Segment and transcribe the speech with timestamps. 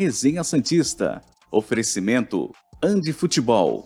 [0.00, 1.20] Resenha Santista.
[1.50, 3.82] Oferecimento Andi Futebol.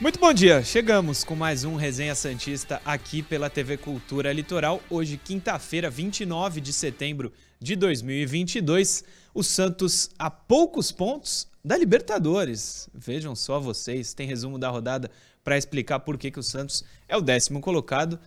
[0.00, 4.82] Muito bom dia, chegamos com mais um Resenha Santista aqui pela TV Cultura Litoral.
[4.90, 9.04] Hoje, quinta-feira, 29 de setembro de 2022.
[9.32, 12.88] O Santos a poucos pontos da Libertadores.
[12.94, 15.10] Vejam só vocês, tem resumo da rodada
[15.44, 18.18] para explicar por que, que o Santos é o décimo colocado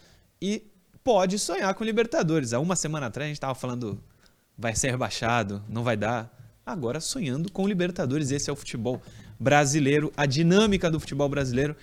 [0.42, 0.64] e
[1.04, 2.54] pode sonhar com Libertadores.
[2.54, 4.02] Há uma semana atrás a gente estava falando
[4.58, 6.32] vai ser rebaixado, não vai dar.
[6.66, 9.02] Agora sonhando com Libertadores, esse é o futebol
[9.40, 11.76] brasileiro, a dinâmica do futebol brasileiro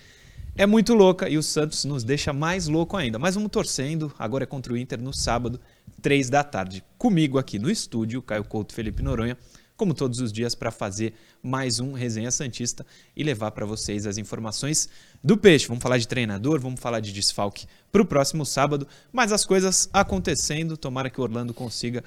[0.55, 3.19] é muito louca e o Santos nos deixa mais louco ainda.
[3.19, 5.59] Mas vamos torcendo, agora é contra o Inter no sábado,
[6.01, 6.83] três da tarde.
[6.97, 9.37] Comigo aqui no estúdio, Caio Couto Felipe Noronha,
[9.81, 12.85] como todos os dias, para fazer mais um Resenha Santista
[13.17, 14.87] e levar para vocês as informações
[15.23, 15.67] do Peixe.
[15.67, 19.89] Vamos falar de treinador, vamos falar de desfalque para o próximo sábado, mas as coisas
[19.91, 20.77] acontecendo.
[20.77, 22.03] Tomara que o Orlando consiga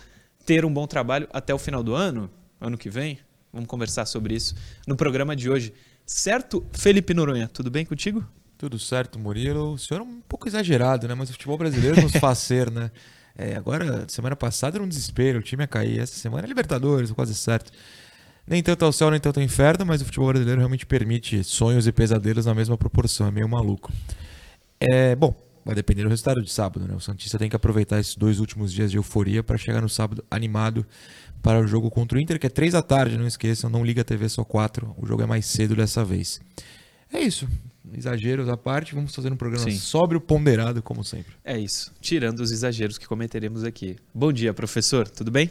[0.46, 3.18] ter um bom trabalho até o final do ano, ano que vem.
[3.52, 4.54] Vamos conversar sobre isso
[4.86, 5.74] no programa de hoje.
[6.06, 8.24] Certo, Felipe Noronha, tudo bem contigo?
[8.56, 9.72] Tudo certo, Murilo.
[9.72, 11.14] O senhor é um pouco exagerado, né?
[11.16, 12.92] Mas o futebol brasileiro nos faz ser, né?
[13.36, 15.98] É, agora, semana passada era um desespero, o time ia cair.
[16.00, 17.72] Essa semana é Libertadores, quase certo.
[18.46, 21.86] Nem tanto ao céu, nem tanto ao inferno, mas o futebol brasileiro realmente permite sonhos
[21.86, 23.26] e pesadelos na mesma proporção.
[23.26, 23.90] É meio maluco.
[24.78, 26.94] É, bom, vai depender do resultado de sábado, né?
[26.94, 30.22] O Santista tem que aproveitar esses dois últimos dias de euforia para chegar no sábado
[30.30, 30.86] animado
[31.42, 34.02] para o jogo contra o Inter, que é 3 da tarde, não esqueçam, não liga
[34.02, 36.40] a TV só 4, o jogo é mais cedo dessa vez.
[37.12, 37.48] É isso,
[37.92, 39.76] exageros à parte, vamos fazer um programa Sim.
[39.76, 41.34] sóbrio, ponderado, como sempre.
[41.44, 43.96] É isso, tirando os exageros que cometeremos aqui.
[44.14, 45.50] Bom dia, professor, tudo bem?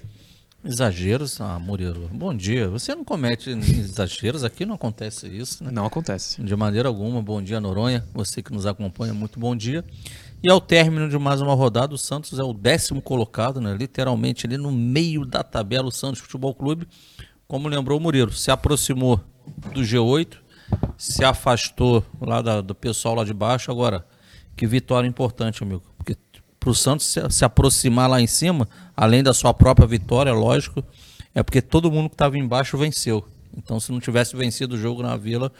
[0.65, 1.41] Exageros?
[1.41, 2.69] Ah, Murilo, bom dia.
[2.69, 5.69] Você não comete exageros, aqui não acontece isso, né?
[5.69, 6.41] Não acontece.
[6.41, 7.21] De maneira alguma.
[7.21, 8.07] Bom dia, Noronha.
[8.13, 9.83] Você que nos acompanha, muito bom dia.
[10.41, 13.75] E ao término de mais uma rodada, o Santos é o décimo colocado, né?
[13.75, 16.87] literalmente ali no meio da tabela, o Santos Futebol Clube,
[17.45, 19.19] como lembrou o Murilo, se aproximou
[19.73, 20.42] do G8,
[20.97, 23.71] se afastou lá da, do pessoal lá de baixo.
[23.71, 24.05] Agora,
[24.55, 25.83] que vitória importante, amigo.
[25.97, 26.15] Porque
[26.59, 30.83] para o Santos se, se, aproximar lá em cima, além da sua própria vitória, lógico,
[31.33, 33.25] é porque todo mundo que estava embaixo venceu.
[33.57, 35.51] Então, se não tivesse vencido o jogo na Vila,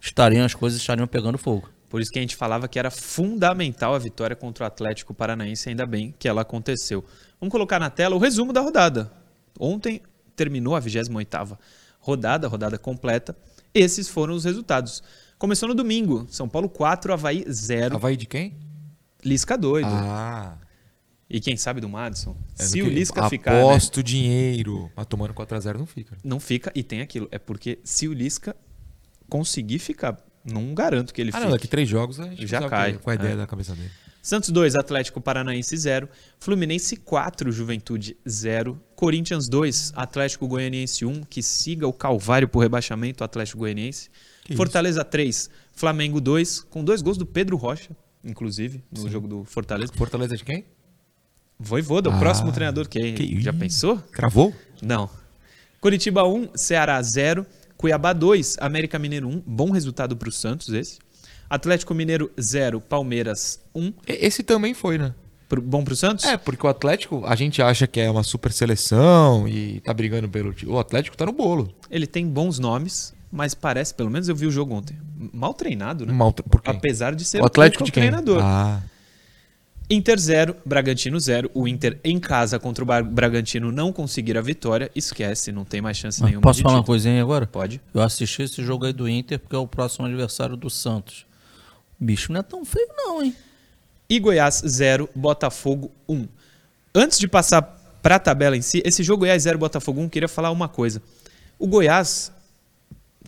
[0.00, 1.68] estariam as coisas estariam pegando fogo.
[1.88, 5.68] Por isso que a gente falava que era fundamental a vitória contra o Atlético Paranaense,
[5.68, 7.04] ainda bem que ela aconteceu.
[7.40, 9.12] Vamos colocar na tela o resumo da rodada.
[9.58, 10.00] Ontem
[10.34, 11.56] terminou a 28ª
[12.00, 13.36] rodada, rodada completa.
[13.74, 15.02] Esses foram os resultados.
[15.38, 17.96] Começou no domingo, São Paulo 4, Havaí 0.
[17.96, 18.56] Havaí de quem?
[19.24, 19.88] Lisca doido.
[19.90, 20.58] Ah.
[21.28, 22.36] E quem sabe do Madison?
[22.58, 23.52] É se o Lisca ficar.
[23.52, 23.60] Né?
[23.62, 24.02] Aposto né?
[24.04, 24.90] dinheiro.
[24.94, 26.16] Mas tomando 4x0 não fica.
[26.22, 27.26] Não fica, e tem aquilo.
[27.32, 28.54] É porque se o Lisca
[29.28, 31.44] conseguir ficar não garanto que ele ah, fique.
[31.44, 32.94] não, daqui três jogos a gente já cai.
[32.94, 33.36] Com a ideia é.
[33.36, 33.90] da cabeça dele.
[34.20, 36.08] Santos 2, Atlético Paranaense 0.
[36.38, 38.80] Fluminense 4, Juventude 0.
[39.04, 41.24] Corinthians 2, Atlético Goianiense 1.
[41.24, 44.08] Que siga o calvário por rebaixamento, Atlético Goianiense.
[44.42, 45.10] Que Fortaleza isso?
[45.10, 46.60] 3, Flamengo 2.
[46.70, 47.90] Com dois gols do Pedro Rocha,
[48.24, 49.10] inclusive, no Sim.
[49.10, 49.92] jogo do Fortaleza.
[49.92, 50.64] Fortaleza de quem?
[51.58, 52.88] Voivoda, ah, o próximo treinador.
[52.88, 53.98] Que, que já pensou?
[54.10, 54.54] Cravou?
[54.80, 55.10] Não.
[55.82, 57.44] Curitiba 1, Ceará 0.
[57.76, 59.42] Cuiabá 2, América Mineiro 1.
[59.46, 60.98] Bom resultado para o Santos esse.
[61.50, 63.92] Atlético Mineiro 0, Palmeiras 1.
[64.06, 65.14] Esse também foi, né?
[65.60, 66.24] Bom pro Santos?
[66.24, 70.28] É, porque o Atlético, a gente acha que é uma super seleção e tá brigando
[70.28, 70.54] pelo.
[70.66, 71.72] O Atlético tá no bolo.
[71.90, 74.96] Ele tem bons nomes, mas parece, pelo menos eu vi o jogo ontem,
[75.32, 76.12] mal treinado, né?
[76.12, 76.70] Mal, por quê?
[76.70, 78.40] Apesar de ser o Atlético de treinador.
[78.42, 78.80] Ah.
[79.88, 81.50] Inter 0, Bragantino 0.
[81.52, 84.90] O Inter em casa contra o Bragantino não conseguir a vitória.
[84.94, 86.42] Esquece, não tem mais chance Mas nenhuma.
[86.42, 87.46] Posso falar uma coisinha agora?
[87.46, 87.80] Pode.
[87.92, 91.26] Eu assisti esse jogo aí do Inter porque é o próximo adversário do Santos.
[92.00, 93.34] O bicho não é tão feio, não, hein?
[94.08, 96.28] E Goiás 0, Botafogo 1.
[96.94, 97.62] Antes de passar
[98.02, 101.02] para a tabela em si, esse jogo Goiás 0, Botafogo 1, queria falar uma coisa.
[101.58, 102.30] O Goiás,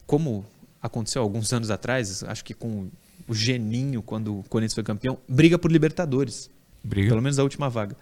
[0.06, 0.44] como
[0.82, 2.88] aconteceu alguns anos atrás, acho que com
[3.26, 6.50] o Geninho, quando o Corinthians foi campeão, briga por Libertadores.
[6.84, 7.08] Briga.
[7.08, 7.96] Pelo menos a última vaga.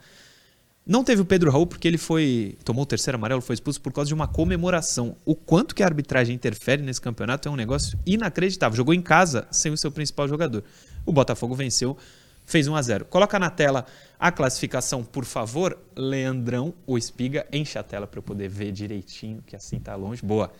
[0.86, 2.58] Não teve o Pedro Raul porque ele foi.
[2.62, 5.16] tomou o terceiro amarelo, foi expulso por causa de uma comemoração.
[5.24, 8.76] O quanto que a arbitragem interfere nesse campeonato é um negócio inacreditável.
[8.76, 10.62] Jogou em casa sem o seu principal jogador.
[11.06, 11.96] O Botafogo venceu,
[12.44, 13.86] fez 1 a 0 Coloca na tela
[14.18, 17.46] a classificação, por favor, Leandrão, o Espiga.
[17.52, 20.24] Enche a tela para eu poder ver direitinho, que assim tá longe.
[20.24, 20.52] Boa.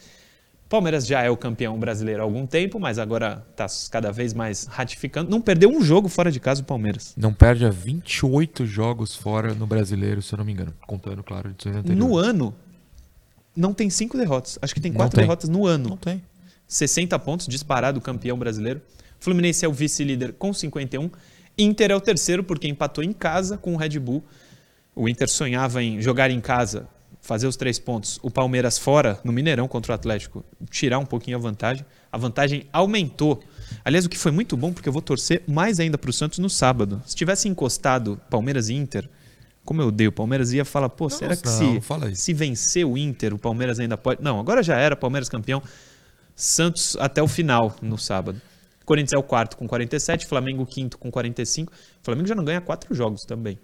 [0.68, 4.64] Palmeiras já é o campeão brasileiro há algum tempo, mas agora está cada vez mais
[4.64, 5.30] ratificando.
[5.30, 7.14] Não perdeu um jogo fora de casa o Palmeiras.
[7.16, 10.74] Não perde a 28 jogos fora no brasileiro, se eu não me engano.
[10.86, 12.54] Contando, claro, de No ano,
[13.54, 14.58] não tem cinco derrotas.
[14.60, 15.24] Acho que tem quatro tem.
[15.24, 15.90] derrotas no ano.
[15.90, 16.22] Não tem.
[16.66, 18.80] 60 pontos, disparado campeão brasileiro.
[19.20, 21.10] Fluminense é o vice-líder com 51.
[21.56, 24.22] Inter é o terceiro porque empatou em casa com o Red Bull.
[24.94, 26.88] O Inter sonhava em jogar em casa,
[27.20, 28.18] fazer os três pontos.
[28.22, 31.84] O Palmeiras fora, no Mineirão contra o Atlético, tirar um pouquinho a vantagem.
[32.12, 33.42] A vantagem aumentou.
[33.84, 36.38] Aliás, o que foi muito bom, porque eu vou torcer mais ainda para o Santos
[36.38, 37.02] no sábado.
[37.06, 39.08] Se tivesse encostado Palmeiras e Inter,
[39.64, 42.98] como eu odeio o Palmeiras, ia falar, pô, será que não, se, se vencer o
[42.98, 44.22] Inter, o Palmeiras ainda pode.
[44.22, 45.62] Não, agora já era, Palmeiras campeão.
[46.36, 48.40] Santos até o final no sábado.
[48.84, 51.72] Corinthians é o quarto com 47, Flamengo o quinto com 45.
[52.02, 53.58] Flamengo já não ganha quatro jogos também.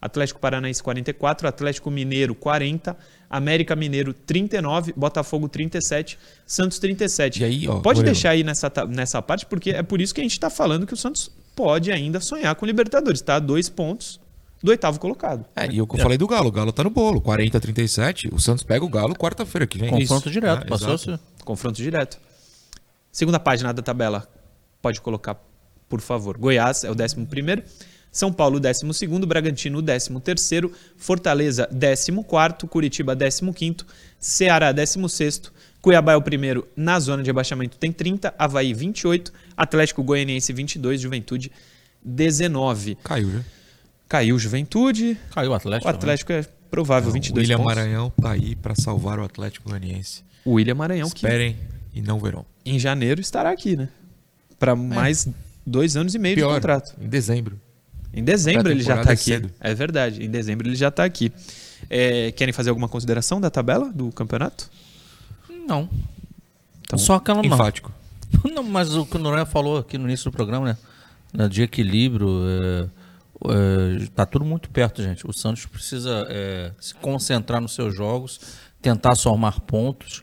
[0.00, 2.96] Atlético Paranaense 44, Atlético Mineiro 40,
[3.28, 7.40] América Mineiro 39, Botafogo 37, Santos 37.
[7.40, 8.14] E aí, ó, pode Moreno.
[8.14, 10.94] deixar aí nessa, nessa parte, porque é por isso que a gente está falando que
[10.94, 13.20] o Santos pode ainda sonhar com o Libertadores.
[13.20, 14.18] Está a dois pontos
[14.62, 15.44] do oitavo colocado.
[15.54, 17.60] É, e o que eu falei do Galo, o Galo tá no bolo, 40 a
[17.60, 18.30] 37.
[18.32, 19.90] O Santos pega o Galo quarta-feira que vem.
[19.90, 20.30] Confronto Isso.
[20.30, 20.64] direto.
[20.64, 21.18] É, passou exato.
[21.38, 22.18] se Confronto direto.
[23.12, 24.26] Segunda página da tabela.
[24.82, 25.36] Pode colocar,
[25.88, 26.36] por favor.
[26.38, 27.62] Goiás é o 11 primeiro.
[28.12, 30.10] São Paulo, 12 Bragantino, 13
[30.96, 32.12] Fortaleza, 14
[32.68, 33.76] Curitiba, 15
[34.18, 40.02] Ceará, 16 Cuiabá é o primeiro na zona de abaixamento, tem 30, Havaí, 28, Atlético
[40.02, 41.50] Goianiense, 22, Juventude,
[42.04, 42.96] 19.
[43.02, 43.40] Caiu, já.
[44.08, 45.88] Caiu Juventude, Caiu o o Atlético.
[45.88, 47.74] Atlético é provável, Não, 22 William pontos.
[47.74, 50.22] Maranhão tá aí pra salvar o Atlético Goianiense.
[50.44, 51.56] O William Maranhão, que Esperem
[51.94, 52.44] e não verão.
[52.64, 53.88] em janeiro estará aqui, né?
[54.60, 55.26] Para mais
[55.66, 56.94] dois anos e meio de Pior, contrato.
[57.00, 57.58] em dezembro.
[58.12, 59.24] Em dezembro ele já está é aqui.
[59.24, 59.50] cedo.
[59.58, 61.32] É verdade, em dezembro ele já está aqui.
[61.88, 64.70] É, querem fazer alguma consideração da tabela do campeonato?
[65.66, 65.88] Não.
[66.82, 67.54] Então, Só aquela não.
[67.54, 67.90] Enfático.
[68.54, 70.76] Não, mas o que o Noronha falou aqui no início do programa, né?
[71.34, 72.88] né, De equilíbrio, é,
[74.04, 75.26] é, tá tudo muito perto, gente.
[75.26, 78.40] O Santos precisa é, se concentrar nos seus jogos,
[78.80, 80.22] tentar somar pontos,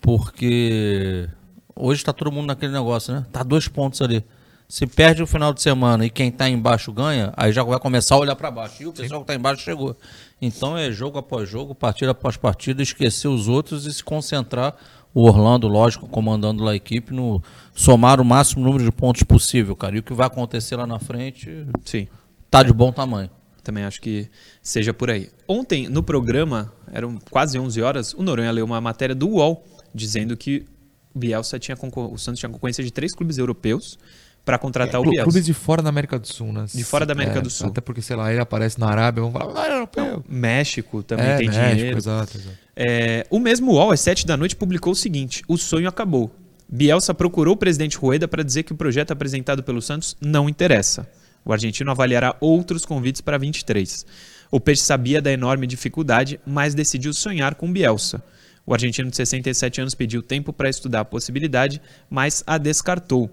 [0.00, 1.28] porque
[1.74, 3.24] hoje está todo mundo naquele negócio, né?
[3.32, 4.24] Tá dois pontos ali.
[4.68, 8.14] Se perde o final de semana e quem tá embaixo ganha, aí já vai começar
[8.14, 8.82] a olhar para baixo.
[8.82, 9.94] E o pessoal que tá embaixo chegou.
[10.40, 14.74] Então é jogo após jogo, partida após partida, esquecer os outros e se concentrar.
[15.12, 17.42] O Orlando, lógico, comandando lá a equipe, no
[17.74, 19.94] somar o máximo número de pontos possível, cara.
[19.94, 22.08] E o que vai acontecer lá na frente sim,
[22.50, 23.28] tá de bom tamanho.
[23.62, 24.30] também acho que
[24.62, 25.28] seja por aí.
[25.46, 29.62] Ontem, no programa, eram quase 11 horas, o Noronha leu uma matéria do UOL
[29.94, 30.64] dizendo que
[31.14, 33.98] Bielsa tinha o Santos tinha concorrência de três clubes europeus
[34.44, 35.24] para contratar o Clu- Bielsa.
[35.24, 36.64] Clubes de fora da América do Sul, né?
[36.72, 37.68] De fora da América É, do Sul.
[37.68, 40.24] Até porque, sei lá, ele aparece na Arábia, vamos falar, ah, é europeu.
[40.28, 41.98] México também é, tem México, dinheiro.
[41.98, 42.56] Exato, exato.
[42.74, 46.34] É, o mesmo UOL, às 7 da noite, publicou o seguinte: o sonho acabou.
[46.68, 51.06] Bielsa procurou o presidente Rueda para dizer que o projeto apresentado pelo Santos não interessa.
[51.44, 54.06] O argentino avaliará outros convites para 23.
[54.50, 58.22] O Peixe sabia da enorme dificuldade, mas decidiu sonhar com Bielsa.
[58.64, 63.30] O argentino de 67 anos pediu tempo para estudar a possibilidade, mas a descartou.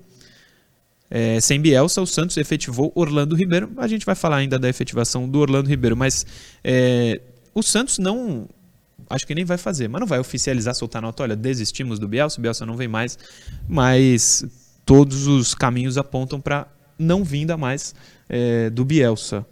[1.11, 3.71] É, sem Bielsa, o Santos efetivou Orlando Ribeiro.
[3.77, 6.25] A gente vai falar ainda da efetivação do Orlando Ribeiro, mas
[6.63, 7.19] é,
[7.53, 8.47] o Santos não.
[9.09, 11.23] Acho que nem vai fazer, mas não vai oficializar, soltar nota.
[11.23, 13.17] Olha, desistimos do Bielsa, o Bielsa não vem mais,
[13.67, 14.45] mas
[14.85, 16.67] todos os caminhos apontam para
[16.97, 17.95] não vinda mais
[18.27, 19.45] é, do Bielsa.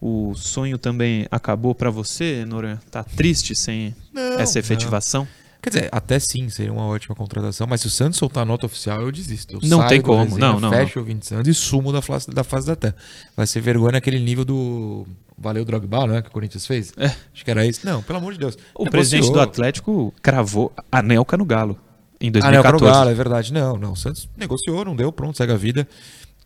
[0.00, 2.80] O sonho também acabou para você, Noronha?
[2.90, 5.28] Tá triste sem Não, essa efetivação?
[5.62, 8.64] Quer dizer, até sim, seria uma ótima contratação, mas se o Santos soltar a nota
[8.64, 9.56] oficial, eu desisto.
[9.56, 12.00] Eu Não saio tem como, resenha, não, não, Fecho o 20 Santos e sumo da
[12.00, 12.96] face, da face da terra.
[13.36, 16.22] Vai ser vergonha naquele nível do Valeu Drogba, não é?
[16.22, 16.94] Que o Corinthians fez?
[16.96, 17.08] É.
[17.34, 17.80] Acho que era isso.
[17.84, 18.54] Não, pelo amor de Deus.
[18.54, 18.90] O Negociou.
[18.90, 21.78] presidente do Atlético cravou Anelka no Galo
[22.18, 22.84] em Ah, não, 2014.
[22.84, 23.52] no Galo, é verdade.
[23.52, 23.92] Não, não.
[23.92, 25.86] O Santos negociou, não deu, pronto, segue a vida.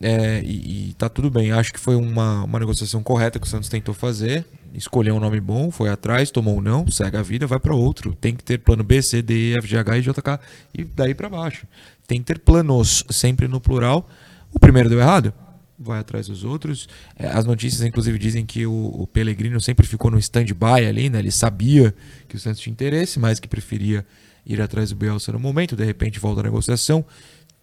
[0.00, 1.52] É, e, e tá tudo bem.
[1.52, 4.44] Acho que foi uma, uma negociação correta que o Santos tentou fazer.
[4.74, 8.12] Escolheu um nome bom, foi atrás, tomou um não, segue a vida, vai para outro.
[8.14, 10.40] Tem que ter plano B, C, D, F, G, H e JK
[10.74, 11.66] e daí para baixo.
[12.06, 14.08] Tem que ter planos, sempre no plural.
[14.52, 15.32] O primeiro deu errado,
[15.78, 16.88] vai atrás dos outros.
[17.16, 21.20] É, as notícias, inclusive, dizem que o, o Pellegrino sempre ficou no stand-by ali, né?
[21.20, 21.94] Ele sabia
[22.28, 24.04] que o Santos tinha interesse, mas que preferia
[24.44, 25.76] ir atrás do Bielsa no momento.
[25.76, 27.04] De repente volta a negociação.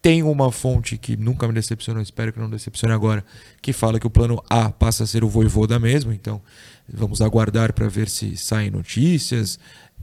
[0.02, 3.24] Tem uma fonte que nunca me decepcionou, espero que não decepcione agora,
[3.62, 6.42] que fala que o plano A passa a ser o Voivoda mesmo, então
[6.92, 9.60] vamos aguardar para ver se saem notícias.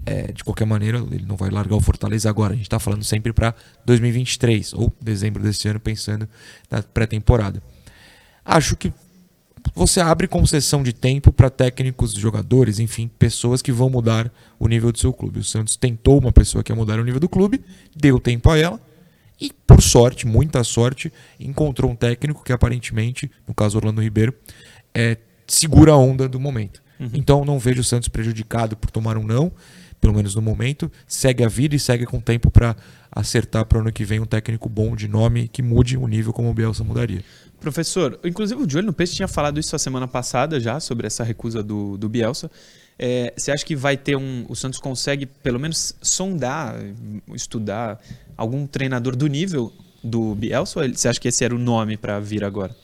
[0.07, 3.03] É, de qualquer maneira, ele não vai largar o Fortaleza agora, a gente está falando
[3.03, 3.53] sempre para
[3.85, 6.29] 2023 ou dezembro desse ano, pensando
[6.71, 7.61] na pré-temporada.
[8.45, 8.93] Acho que
[9.75, 14.93] você abre concessão de tempo para técnicos, jogadores, enfim, pessoas que vão mudar o nível
[14.93, 15.41] do seu clube.
[15.41, 17.61] O Santos tentou uma pessoa que ia mudar o nível do clube,
[17.97, 18.88] deu tempo a ela
[19.41, 24.35] e, por sorte, muita sorte, encontrou um técnico que aparentemente, no caso Orlando Ribeiro,
[24.95, 25.17] é,
[25.47, 26.83] segura a onda do momento.
[27.15, 29.53] Então não vejo o Santos prejudicado por tomar um não.
[30.01, 32.77] pelo menos no momento, segue a vida e segue com tempo para
[33.11, 36.33] acertar para o ano que vem um técnico bom de nome que mude o nível
[36.33, 37.25] como o Bielsa mudaria.
[37.61, 41.25] Professor, inclusive o Joel no Peixe tinha falado isso a semana passada já, sobre essa
[41.25, 42.49] recusa do, do Bielsa.
[42.99, 44.45] É, você acha que vai ter um.
[44.49, 46.75] O Santos consegue pelo menos sondar,
[47.33, 48.01] estudar
[48.37, 50.81] algum treinador do nível do Bielsa?
[50.81, 52.75] Ou você acha que esse era o nome para vir agora?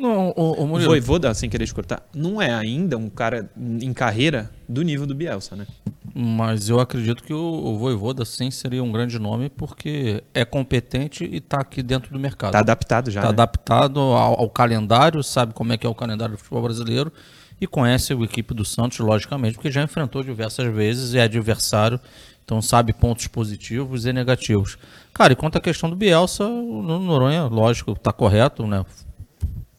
[0.00, 0.88] Não, o, o Murilo.
[0.88, 5.14] Voivoda, sem querer te cortar, não é ainda um cara em carreira do nível do
[5.14, 5.66] Bielsa, né?
[6.14, 11.24] Mas eu acredito que o, o Voivoda sim seria um grande nome porque é competente
[11.24, 12.48] e está aqui dentro do mercado.
[12.48, 13.20] Está adaptado já.
[13.20, 13.34] Está né?
[13.34, 17.12] adaptado ao, ao, calendário, sabe como é que é o calendário do futebol brasileiro
[17.60, 22.00] e conhece a equipe do Santos, logicamente, porque já enfrentou diversas vezes, é adversário,
[22.44, 24.78] então sabe pontos positivos e negativos.
[25.12, 28.84] Cara, e quanto à questão do Bielsa, o Noronha, lógico, está correto, né?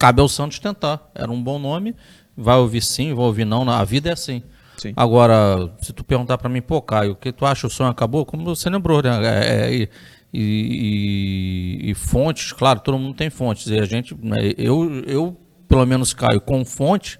[0.02, 1.00] cabe ao Santos tentar.
[1.14, 1.94] Era um bom nome,
[2.36, 4.42] vai ouvir sim, vai ouvir não, a vida é assim.
[4.76, 4.92] Sim.
[4.96, 8.26] Agora, se tu perguntar para mim, pô, Caio, o que tu acha o sonho acabou?
[8.26, 9.10] Como você lembrou, né?
[9.22, 9.88] É, é, e,
[10.34, 13.68] e, e, fontes, claro, todo mundo tem fontes.
[13.68, 15.36] E a gente, né, eu, eu,
[15.68, 17.16] pelo menos, Caio, com fonte,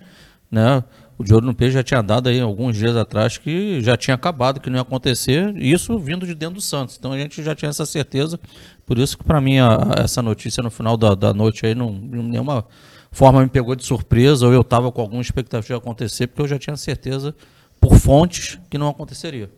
[0.52, 0.84] né?
[1.18, 4.14] O de Ouro no Peixe já tinha dado aí alguns dias atrás que já tinha
[4.14, 6.96] acabado, que não ia acontecer, isso vindo de dentro do Santos.
[6.98, 8.38] Então a gente já tinha essa certeza.
[8.84, 11.92] Por isso que para mim a, essa notícia no final da, da noite aí não
[11.92, 12.66] de nenhuma
[13.10, 16.48] forma me pegou de surpresa ou eu estava com alguma expectativa de acontecer, porque eu
[16.48, 17.34] já tinha certeza
[17.80, 19.50] por fontes que não aconteceria.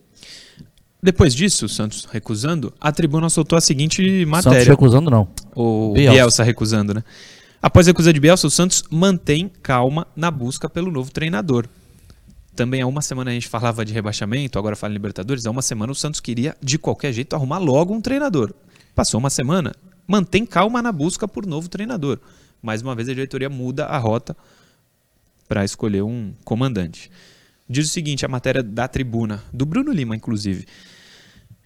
[1.01, 4.59] Depois disso, o Santos recusando, a tribuna soltou a seguinte matéria.
[4.59, 5.27] Santos recusando não.
[5.55, 7.03] O Bielsa, Bielsa recusando, né?
[7.65, 11.67] Após a recusa de Bielsa, o Santos mantém calma na busca pelo novo treinador.
[12.55, 15.47] Também há uma semana a gente falava de rebaixamento, agora fala em Libertadores.
[15.47, 18.53] Há uma semana o Santos queria, de qualquer jeito, arrumar logo um treinador.
[18.93, 19.73] Passou uma semana,
[20.05, 22.19] mantém calma na busca por novo treinador.
[22.61, 24.37] Mais uma vez a diretoria muda a rota
[25.47, 27.09] para escolher um comandante.
[27.67, 30.67] Diz o seguinte, a matéria da tribuna, do Bruno Lima, inclusive,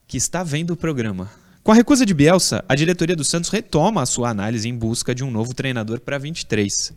[0.07, 1.29] que está vendo o programa.
[1.69, 5.13] Com a recusa de Bielsa, a diretoria do Santos retoma a sua análise em busca
[5.13, 6.91] de um novo treinador para 23.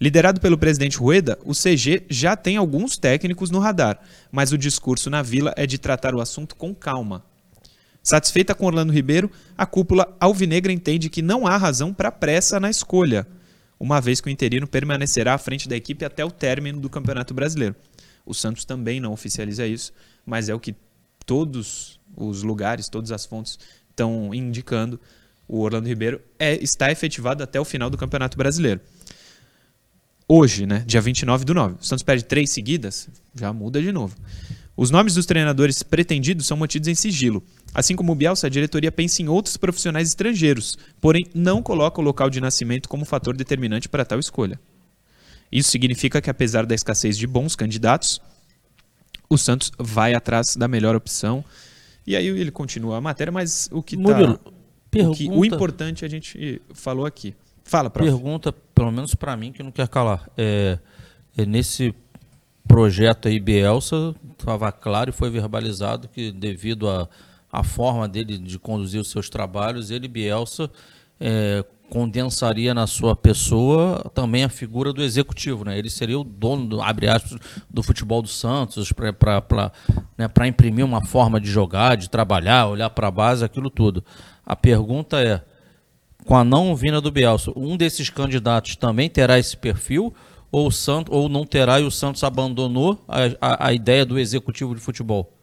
[0.00, 3.98] Liderado pelo presidente Rueda, o CG já tem alguns técnicos no radar,
[4.30, 7.24] mas o discurso na vila é de tratar o assunto com calma.
[8.04, 9.28] Satisfeita com Orlando Ribeiro,
[9.58, 13.26] a cúpula alvinegra entende que não há razão para pressa na escolha,
[13.80, 17.34] uma vez que o interino permanecerá à frente da equipe até o término do Campeonato
[17.34, 17.74] Brasileiro.
[18.24, 19.92] O Santos também não oficializa isso,
[20.24, 20.76] mas é o que
[21.26, 23.58] todos os lugares, todas as fontes
[23.94, 25.00] estão indicando,
[25.46, 28.80] o Orlando Ribeiro é, está efetivado até o final do Campeonato Brasileiro.
[30.26, 34.16] Hoje, né, dia 29 do 9, o Santos perde três seguidas, já muda de novo.
[34.76, 37.42] Os nomes dos treinadores pretendidos são mantidos em sigilo.
[37.72, 42.04] Assim como o Bielsa, a diretoria pensa em outros profissionais estrangeiros, porém não coloca o
[42.04, 44.58] local de nascimento como fator determinante para tal escolha.
[45.52, 48.20] Isso significa que, apesar da escassez de bons candidatos,
[49.28, 51.44] o Santos vai atrás da melhor opção
[52.06, 54.50] e aí ele continua a matéria, mas o que Murilo, tá,
[54.90, 57.34] pergunta, o, que, o importante a gente falou aqui.
[57.64, 58.08] Fala, prof.
[58.08, 60.28] Pergunta, pelo menos para mim, que não quer calar.
[60.36, 60.78] É,
[61.36, 61.94] é nesse
[62.68, 67.08] projeto aí, Bielsa, estava claro e foi verbalizado que devido à
[67.50, 70.70] a, a, forma dele de conduzir os seus trabalhos, ele, Bielsa,
[71.18, 75.78] é, condensaria na sua pessoa também a figura do executivo, né?
[75.78, 77.38] Ele seria o dono, do, abre aspas,
[77.70, 79.70] do futebol do Santos para
[80.18, 84.02] né, imprimir uma forma de jogar, de trabalhar, olhar para a base, aquilo tudo.
[84.44, 85.40] A pergunta é,
[86.24, 90.12] com a não vinda do Bielsa, um desses candidatos também terá esse perfil
[90.50, 94.18] ou, o Santos, ou não terá e o Santos abandonou a, a, a ideia do
[94.18, 95.33] executivo de futebol?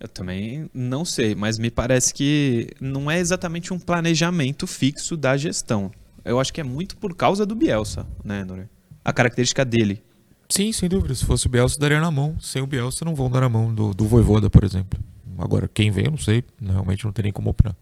[0.00, 5.36] Eu também não sei, mas me parece que não é exatamente um planejamento fixo da
[5.36, 5.92] gestão.
[6.24, 8.66] Eu acho que é muito por causa do Bielsa, né, Nore?
[9.04, 10.02] A característica dele.
[10.48, 11.14] Sim, sem dúvida.
[11.14, 12.34] Se fosse o Bielsa, daria na mão.
[12.40, 14.98] Sem o Bielsa, não vão dar na mão do, do Voivoda, por exemplo.
[15.38, 16.42] Agora, quem vem, eu não sei.
[16.60, 17.76] Realmente não tem nem como opinar.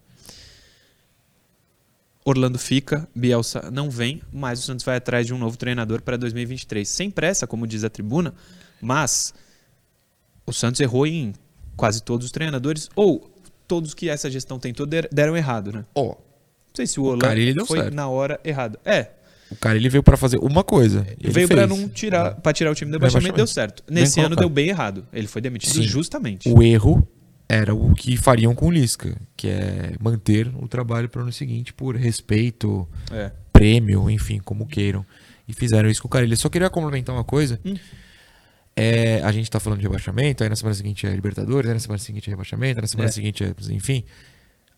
[2.25, 6.17] Orlando fica, Bielsa não vem, mas o Santos vai atrás de um novo treinador para
[6.17, 6.87] 2023.
[6.87, 8.33] Sem pressa, como diz a tribuna,
[8.81, 9.33] mas
[10.45, 11.33] o Santos errou em
[11.79, 13.31] quase todos os treinadores, ou
[13.65, 15.85] todos que essa gestão tentou deram errado, né?
[15.95, 16.01] Ó.
[16.01, 17.95] Oh, não sei se o Orlando foi certo.
[17.95, 18.77] na hora errada.
[18.83, 19.11] É.
[19.49, 21.07] O cara ele veio para fazer uma coisa.
[21.19, 23.81] Ele veio para não tirar, para tirar o time do rebaixamento, deu certo.
[23.89, 24.53] Nesse bem ano colocado.
[24.53, 25.07] deu bem errado.
[25.11, 25.83] Ele foi demitido Sim.
[25.83, 26.49] justamente.
[26.49, 27.07] O erro
[27.47, 31.31] era o que fariam com o Lisca, que é manter o trabalho para o ano
[31.31, 33.31] seguinte por respeito, é.
[33.51, 35.03] prêmio, enfim, como queiram.
[35.47, 36.25] E fizeram isso com o cara.
[36.25, 37.59] Ele só queria complementar uma coisa.
[37.65, 37.75] Hum
[38.79, 41.79] é, a gente está falando de rebaixamento, aí na semana seguinte é Libertadores, aí na
[41.79, 43.11] semana seguinte é rebaixamento, aí na semana é.
[43.11, 43.53] seguinte é.
[43.73, 44.05] Enfim.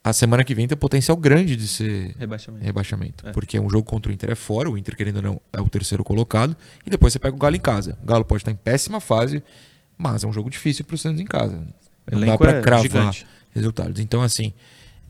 [0.04, 2.66] A semana que vem tem potencial grande de ser rebaixamento.
[2.66, 3.32] rebaixamento é.
[3.32, 5.70] Porque um jogo contra o Inter é fora, o Inter, querendo ou não, é o
[5.70, 7.96] terceiro colocado, e depois você pega o Galo em casa.
[8.02, 9.44] O Galo pode estar em péssima fase,
[9.96, 11.64] Mas é um jogo difícil pro Santos em casa.
[12.12, 13.28] O Não dá pra é cravar gigante.
[13.54, 14.00] resultados.
[14.00, 14.52] Então, assim,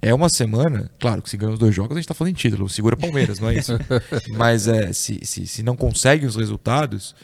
[0.01, 0.91] é uma semana.
[0.99, 2.67] Claro que se ganha os dois jogos, a gente tá falando em título.
[2.67, 3.71] Segura Palmeiras, não é isso?
[4.35, 7.15] Mas é, se, se, se não consegue os resultados,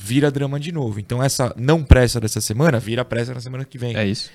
[0.00, 1.00] vira drama de novo.
[1.00, 3.96] Então, essa não pressa dessa semana vira pressa na semana que vem.
[3.96, 4.30] É isso.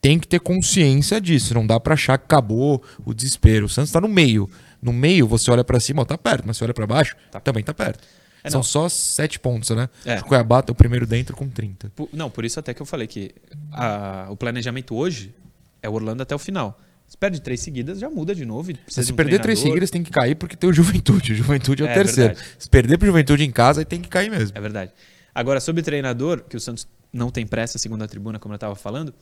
[0.00, 1.54] Tem que ter consciência disso.
[1.54, 3.66] Não dá pra achar que acabou o desespero.
[3.66, 4.48] O Santos tá no meio.
[4.80, 6.44] No meio, você olha pra cima, ó, tá perto.
[6.46, 7.14] Mas você olha pra baixo,
[7.44, 8.00] também tá perto.
[8.42, 8.64] É, São não.
[8.64, 9.88] só sete pontos, né?
[10.04, 10.18] É.
[10.18, 11.92] O Cuiabá tá o primeiro dentro com 30.
[11.94, 13.30] Por- não, por isso até que eu falei que
[13.70, 15.32] a- o planejamento hoje
[15.80, 16.76] é o Orlando até o final.
[17.12, 18.72] Se perde três seguidas, já muda de novo.
[18.88, 21.34] Se de um perder três seguidas, tem que cair porque tem o Juventude.
[21.34, 22.34] O Juventude é o É, terceiro.
[22.34, 22.56] verdade.
[22.58, 24.56] Se perder pro Juventude em casa, tem que cair mesmo.
[24.56, 24.92] É verdade.
[25.34, 28.74] Agora, sobre treinador, que o Santos não tem pressa, segundo a tribuna, como eu estava
[28.74, 29.14] falando, o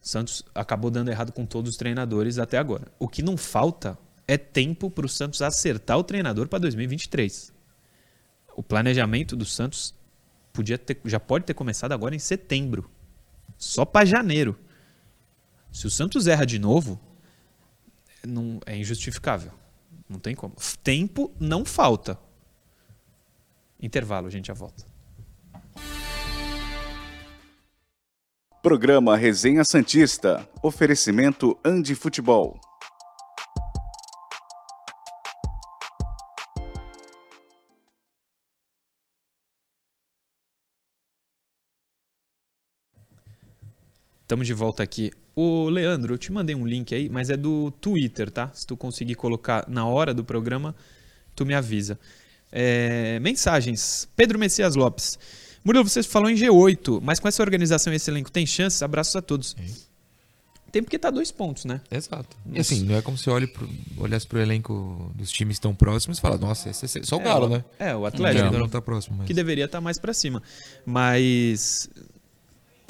[0.00, 2.88] Santos acabou dando errado com todos os treinadores até agora.
[2.98, 7.52] O que não falta é tempo para o Santos acertar o treinador para 2023.
[8.56, 9.94] O planejamento do Santos
[10.52, 12.90] podia ter, já pode ter começado agora em setembro.
[13.56, 14.58] Só para janeiro.
[15.70, 17.00] Se o Santos erra de novo,
[18.26, 19.52] não, é injustificável.
[20.08, 20.54] Não tem como.
[20.82, 22.18] Tempo não falta.
[23.80, 24.84] Intervalo, a gente já volta.
[28.62, 30.48] Programa Resenha Santista.
[30.62, 32.60] Oferecimento Andi Futebol.
[44.32, 45.10] Estamos de volta aqui.
[45.36, 48.50] Ô, Leandro, eu te mandei um link aí, mas é do Twitter, tá?
[48.54, 50.74] Se tu conseguir colocar na hora do programa,
[51.36, 51.98] tu me avisa.
[52.50, 54.08] É, mensagens.
[54.16, 55.18] Pedro Messias Lopes.
[55.62, 58.82] Murilo, você falou em G8, mas com essa organização e esse elenco tem chances?
[58.82, 59.54] Abraços a todos.
[60.72, 61.82] Tem porque tá dois pontos, né?
[61.90, 62.34] Exato.
[62.50, 66.16] E assim, não é como se olhe pro, olhasse pro elenco dos times tão próximos
[66.16, 67.64] e fala, nossa, esse é só o Galo, é, né?
[67.78, 68.44] É, o Que Atlético.
[68.46, 69.18] ainda não tá próximo.
[69.18, 69.26] Mas...
[69.26, 70.42] que deveria estar mais para cima.
[70.86, 71.90] Mas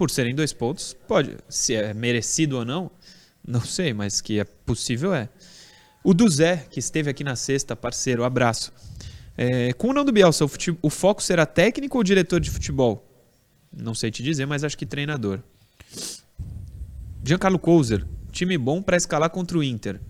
[0.03, 1.37] por serem dois pontos, pode.
[1.49, 2.91] Se é merecido ou não,
[3.47, 5.29] não sei, mas que é possível é.
[6.03, 8.73] O do Zé, que esteve aqui na sexta, parceiro, abraço.
[9.37, 12.51] É, com o não do Bielsa, o, fute- o foco será técnico ou diretor de
[12.51, 13.09] futebol?
[13.73, 15.39] Não sei te dizer, mas acho que treinador.
[17.25, 20.01] Giancarlo Couser, time bom para escalar contra o Inter.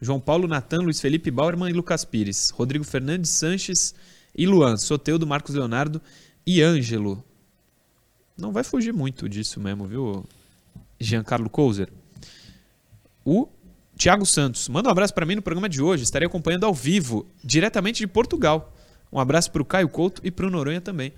[0.00, 2.50] João Paulo Natan, Luiz Felipe Bauerman e Lucas Pires.
[2.50, 3.96] Rodrigo Fernandes Sanches
[4.32, 4.76] e Luan.
[4.76, 6.00] Soteudo, Marcos Leonardo
[6.46, 7.24] e Ângelo.
[8.40, 10.24] Não vai fugir muito disso mesmo, viu,
[10.98, 11.88] Giancarlo Couser?
[13.24, 13.48] O
[13.96, 14.68] Thiago Santos.
[14.68, 16.02] Manda um abraço para mim no programa de hoje.
[16.02, 18.74] Estarei acompanhando ao vivo, diretamente de Portugal.
[19.12, 21.12] Um abraço para o Caio Couto e para o Noronha também.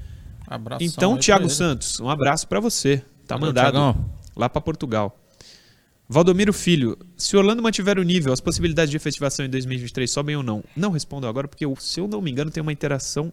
[0.46, 1.48] Abração Então, ele.
[1.48, 3.04] Santos, um abraço para você.
[3.26, 4.10] Tá Valeu, mandado Thiagão.
[4.34, 5.18] lá para Portugal.
[6.08, 10.42] Valdomiro Filho, se Orlando mantiver o nível, as possibilidades de efetivação em 2023 sobem ou
[10.42, 10.62] não?
[10.76, 13.32] Não respondo agora, porque se eu não me engano, tem uma interação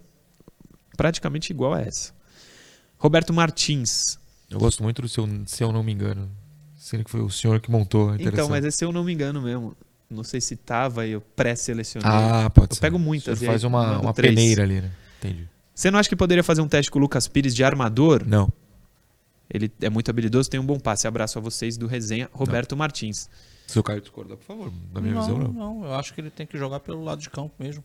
[0.95, 2.13] praticamente igual a essa.
[2.99, 4.19] Roberto Martins.
[4.49, 6.29] Eu gosto muito do seu, se eu não me engano.
[6.75, 9.41] Sendo que foi o senhor que montou a Então, mas esse eu não me engano
[9.41, 9.75] mesmo.
[10.09, 12.09] Não sei se tava e eu pré-selecionei.
[12.09, 12.81] Ah, pode Eu ser.
[12.81, 14.33] pego O muitas, e faz uma, uma três.
[14.33, 14.91] peneira ali, né?
[15.19, 15.47] Entendi.
[15.73, 18.23] Você não acha que poderia fazer um teste com o Lucas Pires de armador?
[18.25, 18.51] Não.
[19.49, 21.07] Ele é muito habilidoso, tem um bom passe.
[21.07, 23.29] Abraço a vocês do Resenha, Roberto Martins.
[23.67, 24.73] Se o Caio discordar, por favor.
[24.91, 25.53] Da minha não, visão, não.
[25.53, 27.83] não, eu acho que ele tem que jogar pelo lado de campo mesmo.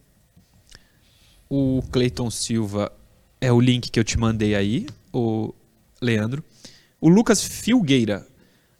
[1.48, 2.90] O Cleiton Silva
[3.44, 5.52] é o link que eu te mandei aí, o
[6.00, 6.42] Leandro.
[7.00, 8.26] O Lucas Filgueira.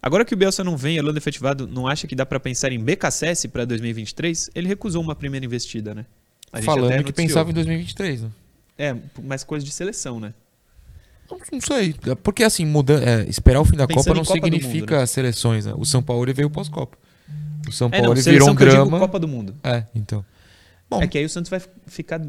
[0.03, 2.79] Agora que o Bielsa não vem, Orlando efetivado, não acha que dá pra pensar em
[2.79, 4.51] BKSS para 2023?
[4.55, 6.05] Ele recusou uma primeira investida, né?
[6.63, 8.31] Falando que pensava em 2023, né?
[8.77, 10.35] É, mais coisa de seleção, né?
[11.31, 11.95] Não, sei.
[12.23, 15.07] Porque assim, muda, é, esperar o fim da Pensando Copa não Copa significa Mundo, né?
[15.07, 15.73] seleções, né?
[15.77, 16.99] O São Paulo veio pós-Copa.
[17.67, 18.99] O São É, Paulo não, virou um drama.
[18.99, 19.55] Copa do Mundo.
[19.63, 20.25] É, então.
[20.89, 22.21] Bom, É que aí o Santos vai ficar...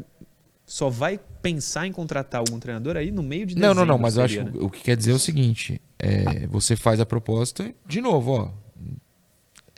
[0.66, 4.02] Só vai pensar em contratar algum treinador aí no meio de não, não, não, dezembro,
[4.02, 4.58] mas eu seria, acho né?
[4.58, 8.32] que o que quer dizer é o seguinte: é, você faz a proposta, de novo,
[8.32, 8.66] ó.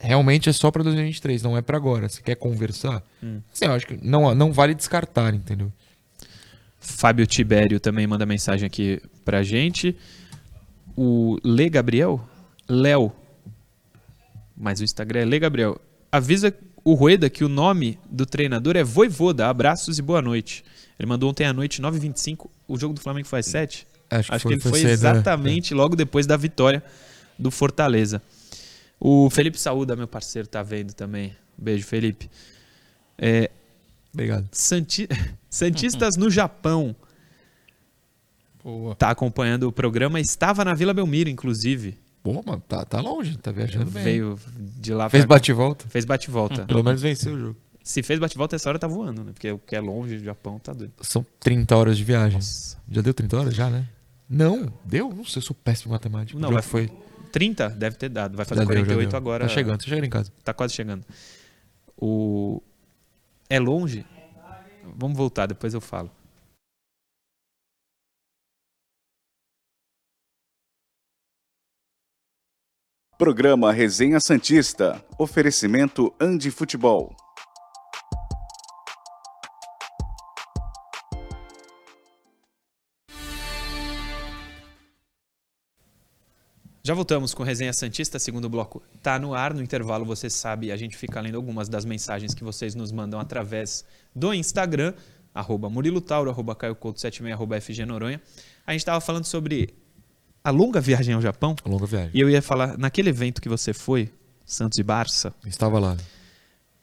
[0.00, 2.08] Realmente é só pra 2023, não é pra agora.
[2.08, 3.02] Você quer conversar?
[3.22, 3.40] Hum.
[3.52, 5.72] Assim, eu acho que não, não vale descartar, entendeu?
[6.78, 9.96] Fábio Tibério também manda mensagem aqui pra gente.
[10.96, 12.20] O Lê Gabriel?
[12.68, 13.12] Léo.
[14.56, 15.80] Mas o Instagram é Lê Gabriel.
[16.10, 16.54] Avisa
[16.90, 19.48] o Rueda que o nome do treinador é Voivoda.
[19.48, 20.64] Abraços e boa noite.
[20.98, 22.48] Ele mandou ontem à noite, 9h25.
[22.66, 24.86] O jogo do Flamengo foi às 7 Acho que Acho foi, que ele foi cedo,
[24.88, 24.92] né?
[24.94, 26.82] exatamente logo depois da vitória
[27.38, 28.22] do Fortaleza.
[28.98, 31.36] O Felipe Saúda, meu parceiro, tá vendo também.
[31.58, 32.30] Beijo, Felipe.
[33.18, 33.50] É,
[34.12, 34.48] Obrigado.
[34.50, 35.08] Santi-
[35.50, 36.96] Santistas no Japão.
[38.64, 38.94] Boa.
[38.94, 40.18] Tá acompanhando o programa.
[40.20, 41.98] Estava na Vila Belmiro, inclusive.
[42.22, 44.02] Bom, mano, tá, tá longe, tá viajando bem.
[44.04, 45.34] Veio de lá Fez pra cá.
[45.36, 45.88] bate e volta.
[45.88, 46.64] Fez bate-volta.
[46.66, 47.56] Pelo menos venceu o jogo.
[47.82, 49.32] Se fez bate-volta, essa hora tá voando, né?
[49.32, 50.92] Porque o que é longe do Japão tá doido.
[51.00, 52.34] São 30 horas de viagem.
[52.38, 52.76] Nossa.
[52.90, 53.86] Já deu 30 horas já, né?
[54.28, 55.08] Não, deu?
[55.14, 56.38] Não sei, eu sou péssimo em matemática.
[56.38, 56.90] Não, vai- foi.
[57.32, 58.36] 30 deve ter dado.
[58.36, 59.16] Vai fazer Já deu, já 48 deu.
[59.16, 59.46] agora.
[59.46, 60.30] Tá chegando, tá chegando em casa.
[60.44, 61.04] Tá quase chegando.
[61.96, 62.60] O...
[63.48, 64.04] É longe?
[64.96, 66.10] Vamos voltar, depois eu falo.
[73.18, 75.04] Programa Resenha Santista.
[75.18, 77.16] Oferecimento Andi Futebol.
[86.80, 88.80] Já voltamos com Resenha Santista, segundo bloco.
[89.02, 92.44] Tá no ar, no intervalo, você sabe, a gente fica lendo algumas das mensagens que
[92.44, 94.94] vocês nos mandam através do Instagram,
[95.34, 98.22] arroba Murilo Tauro, arroba Caio Couto 76, arroba FG Noronha.
[98.64, 99.74] A gente estava falando sobre
[100.48, 102.10] a longa viagem ao Japão, Longa viagem.
[102.14, 104.10] e eu ia falar, naquele evento que você foi,
[104.44, 105.96] Santos e Barça, Estava lá.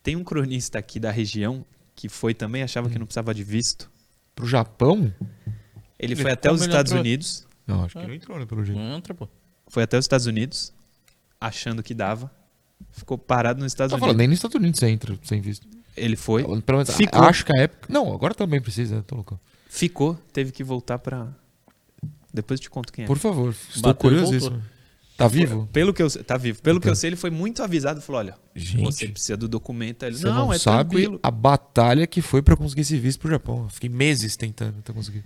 [0.02, 3.90] tem um cronista aqui da região que foi também, achava que não precisava de visto.
[4.34, 5.12] Pro Japão?
[5.98, 7.00] Ele Ele- foi até os ele Estados entrou?
[7.00, 8.78] Unidos, Não, acho que não entrou, né, pelo jeito.
[8.78, 9.28] Não entra, pô.
[9.68, 10.72] foi até os Estados Unidos,
[11.40, 12.30] achando que dava,
[12.92, 14.06] ficou parado nos Estados Tá Unidos.
[14.06, 15.66] falando, nem nos Estados Unidos você entra sem visto.
[15.96, 17.22] Ele foi, Pelo menos, Ficou.
[17.22, 17.90] acho que a época...
[17.90, 19.40] Não, agora também precisa, tô louco.
[19.68, 21.28] ficou, teve que voltar pra.
[22.36, 23.06] Depois eu te conto quem é.
[23.08, 24.62] Por favor, estou Bateu e curiosíssimo.
[25.16, 25.66] Tá vivo?
[25.72, 26.60] Pelo que eu tá vivo.
[26.60, 26.92] Pelo que Então.
[26.92, 28.02] eu sei, ele foi muito avisado.
[28.02, 30.04] Falou: olha, Gente, você precisa do documento.
[30.04, 31.18] Ele, Você não, não, é sabe tranquilo.
[31.22, 33.62] a batalha que foi pra conseguir esse visto pro Japão.
[33.64, 35.24] Eu Fiquei meses tentando até conseguir.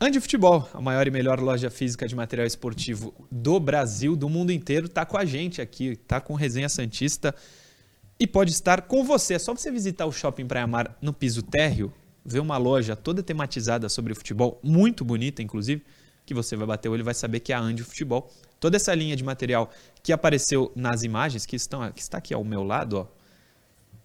[0.00, 4.50] Andi Futebol, a maior e melhor loja física de material esportivo do Brasil, do mundo
[4.50, 7.32] inteiro, tá com a gente aqui, tá com Resenha Santista
[8.18, 9.34] e pode estar com você.
[9.34, 11.92] É só você visitar o Shopping Praia Mar no piso térreo,
[12.24, 15.82] ver uma loja toda tematizada sobre futebol, muito bonita, inclusive,
[16.24, 18.32] que você vai bater o olho vai saber que é a Andi Futebol.
[18.58, 19.70] Toda essa linha de material
[20.02, 23.06] que apareceu nas imagens, que, estão, que está aqui ao meu lado, ó,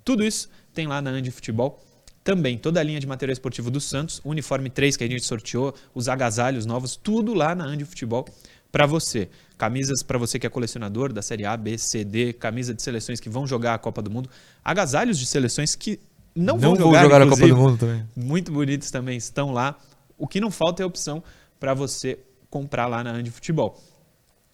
[0.04, 1.82] tudo isso tem lá na Andi Futebol.
[2.24, 5.24] Também toda a linha de material esportivo do Santos, o uniforme 3 que a gente
[5.24, 8.26] sorteou, os agasalhos novos, tudo lá na Andi Futebol
[8.72, 9.30] para você.
[9.58, 13.20] Camisas para você que é colecionador da Série A, B, C, D, camisa de seleções
[13.20, 14.30] que vão jogar a Copa do Mundo,
[14.64, 16.00] agasalhos de seleções que
[16.36, 18.08] não, vão vou jogar, jogar a Copa do Mundo também.
[18.16, 19.78] Muito bonitos também estão lá.
[20.18, 21.24] O que não falta é opção
[21.60, 23.80] para você comprar lá na Andi Futebol.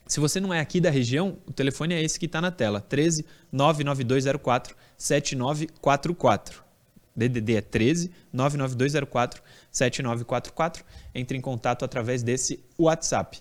[0.07, 2.79] Se você não é aqui da região, o telefone é esse que está na tela:
[2.79, 6.63] 13 99204 7944.
[7.15, 10.85] DDD é 13 99204 7944.
[11.13, 13.39] Entre em contato através desse WhatsApp.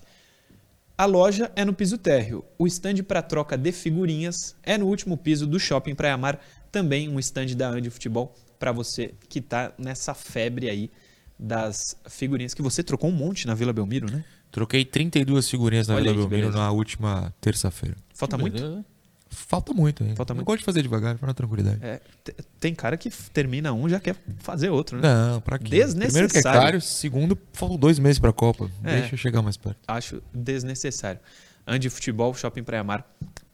[0.97, 2.43] A loja é no piso térreo.
[2.57, 6.39] O stand para troca de figurinhas é no último piso do Shopping Praia Mar,
[6.79, 10.91] também um stand da Andi Futebol para você que está nessa febre aí
[11.39, 14.23] das figurinhas que você trocou um monte na Vila Belmiro, né?
[14.51, 16.57] Troquei 32 figurinhas na Olha Vila aí Belmiro beleza.
[16.57, 17.95] na última terça-feira.
[18.13, 18.61] Falta muito.
[18.61, 18.85] Beleza.
[19.29, 20.15] Falta muito ainda.
[20.15, 20.45] Falta Eu muito.
[20.47, 21.79] gosto de fazer devagar, para na tranquilidade.
[21.81, 25.03] É, te- tem cara que termina um já quer fazer outro, né?
[25.07, 25.65] Não, pra quê?
[25.69, 26.61] Primeiro que é Desnecessário.
[26.61, 28.69] caro, segundo, faltam dois meses pra Copa.
[28.83, 28.99] É.
[28.99, 29.77] Deixa eu chegar mais perto.
[29.87, 31.19] Acho desnecessário.
[31.67, 33.05] Andi Futebol, Shopping Praia Mar,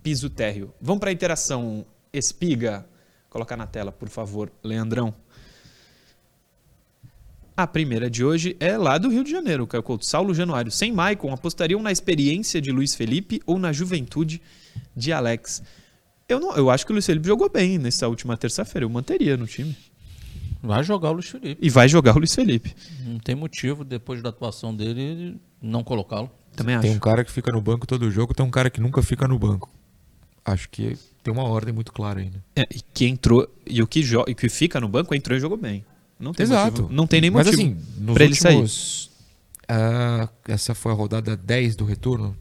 [0.03, 0.71] piso térreo.
[0.81, 2.86] Vamos para a interação espiga.
[3.31, 5.13] Colocar na tela, por favor, Leandrão.
[7.55, 10.05] A primeira de hoje é lá do Rio de Janeiro, Caio Couto.
[10.05, 10.69] Saulo Januário.
[10.69, 14.41] Sem Maicon, apostariam na experiência de Luiz Felipe ou na juventude
[14.93, 15.63] de Alex?
[16.27, 18.83] Eu, não, eu acho que o Luiz Felipe jogou bem nessa última terça-feira.
[18.83, 19.77] Eu manteria no time.
[20.61, 21.65] Vai jogar o Luiz Felipe.
[21.65, 22.75] E vai jogar o Luiz Felipe.
[23.05, 26.29] Não tem motivo, depois da atuação dele, não colocá-lo.
[26.53, 26.81] Também acho.
[26.81, 29.25] Tem um cara que fica no banco todo jogo, tem um cara que nunca fica
[29.25, 29.69] no banco.
[30.43, 32.43] Acho que tem uma ordem muito clara ainda.
[32.56, 35.58] É, e que entrou e o que, e que fica no banco entrou e jogou
[35.58, 35.86] bem.
[36.19, 36.84] Não tem Exato.
[36.84, 36.93] motivo.
[36.93, 38.54] Não tem nem Mas motivo assim, nos pra ele sair.
[38.56, 39.12] últimos.
[39.67, 42.36] ah, essa foi a rodada 10 do retorno?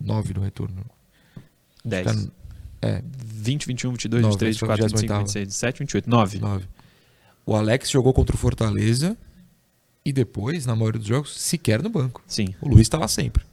[0.00, 0.84] 9 do retorno.
[1.84, 2.04] 10.
[2.06, 2.30] Tá-
[2.82, 5.18] é, 20, 21, 22, Nove, 23, esse foi o 24, 25, 28º.
[5.20, 6.38] 26, 27, 28, 9.
[6.38, 6.64] 9.
[7.44, 9.16] O Alex jogou contra o Fortaleza
[10.04, 12.22] e depois, na maioria dos jogos, sequer no banco.
[12.26, 12.54] Sim.
[12.60, 13.44] O Luiz lá sempre.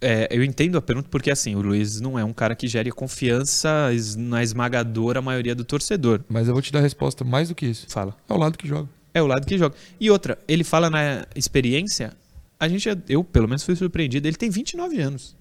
[0.00, 2.90] É, eu entendo a pergunta porque assim, o Luiz não é um cara que gere
[2.92, 6.20] confiança na esmagadora maioria do torcedor.
[6.28, 7.86] Mas eu vou te dar a resposta mais do que isso.
[7.88, 8.16] Fala.
[8.28, 8.88] É o lado que joga.
[9.12, 9.74] É o lado que joga.
[9.98, 12.12] E outra, ele fala na experiência,
[12.60, 15.34] a gente, eu pelo menos fui surpreendido, ele tem 29 anos.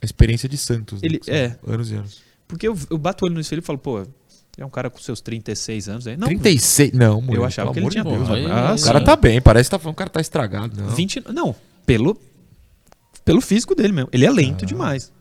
[0.00, 1.00] A experiência de Santos.
[1.00, 1.08] né?
[1.08, 1.56] Ele- são é.
[1.66, 2.22] Anos e anos.
[2.48, 4.04] Porque eu, eu bato o olho no Felipe e falo, pô,
[4.58, 6.16] é um cara com seus 36 anos aí.
[6.16, 6.92] Não, 36.
[6.92, 9.40] Não, mulher, eu achava que ele tinha de Deus, Deus, Ah, O cara tá bem,
[9.40, 10.76] parece que tá falando o cara tá estragado.
[10.82, 10.88] Não.
[10.90, 11.54] 20, não,
[11.86, 12.20] pelo
[13.24, 14.08] pelo físico dele mesmo.
[14.12, 14.66] Ele é lento Ah.
[14.66, 15.12] demais.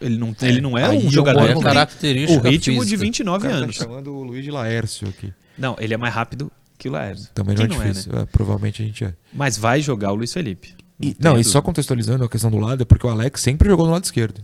[0.00, 2.80] Ele não, ele não é Aí um jogador É no tem característica o ritmo de
[2.80, 2.96] física.
[2.96, 3.76] O 29 cara tá anos.
[3.76, 5.32] chamando o Luiz de Laércio aqui.
[5.58, 7.28] Não, ele é mais rápido que o Laércio.
[7.34, 8.12] Também não Quem é difícil.
[8.18, 9.14] É, provavelmente a gente é.
[9.32, 10.74] Mas vai jogar o Luiz Felipe.
[10.98, 13.68] E- tem não, e só contextualizando a questão do lado, é porque o Alex sempre
[13.68, 14.38] jogou no lado esquerdo.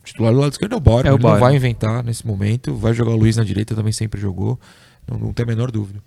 [0.00, 1.08] O titular do lado esquerdo é o Bora.
[1.08, 2.74] É o ele não vai inventar nesse momento.
[2.74, 4.58] Vai jogar o Luiz na direita, também sempre jogou.
[5.06, 6.02] Não, não tem a menor dúvida.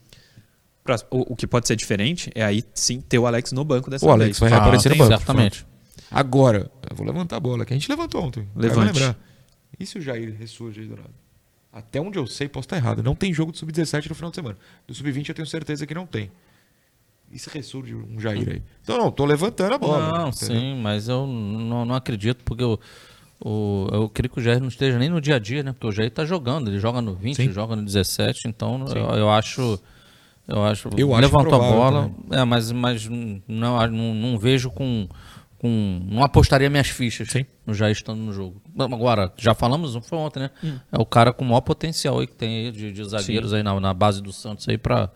[1.12, 4.06] O, o que pode ser diferente é aí sim ter o Alex no banco dessa
[4.06, 4.40] O Alex vez.
[4.40, 5.18] vai reaparecer no tem, banco.
[5.18, 5.66] Certamente.
[6.12, 8.48] Agora, eu vou levantar a bola, que a gente levantou ontem.
[8.56, 8.94] Levante.
[8.94, 9.18] lembrar.
[9.80, 11.10] E se o Jair ressurge aí do nada?
[11.72, 13.02] Até onde eu sei, posso estar errado.
[13.02, 14.58] Não tem jogo do Sub-17 no final de semana.
[14.86, 16.30] Do Sub-20 eu tenho certeza que não tem.
[17.32, 18.62] E se ressurge um Jair aí?
[18.84, 20.20] Então não, tô levantando a bola.
[20.20, 20.60] Não, entendeu?
[20.60, 22.78] sim, mas eu não, não acredito, porque eu,
[23.40, 25.72] o, eu creio que o Jair não esteja nem no dia a dia, né?
[25.72, 27.52] Porque o Jair tá jogando, ele joga no 20, Sim.
[27.54, 29.80] joga no 17, então eu, eu acho.
[30.48, 30.90] Eu acho.
[30.98, 35.08] Eu acho levantou a provável bola, é, mas, mas não, não, não vejo com.
[35.62, 37.46] Com não apostaria minhas fichas Sim.
[37.68, 38.60] Jair estando no jogo.
[38.80, 40.50] Agora, já falamos, não foi ontem, né?
[40.92, 43.62] É o cara com o maior potencial aí que tem aí de, de zagueiros aí
[43.62, 45.12] na, na base do Santos aí pra,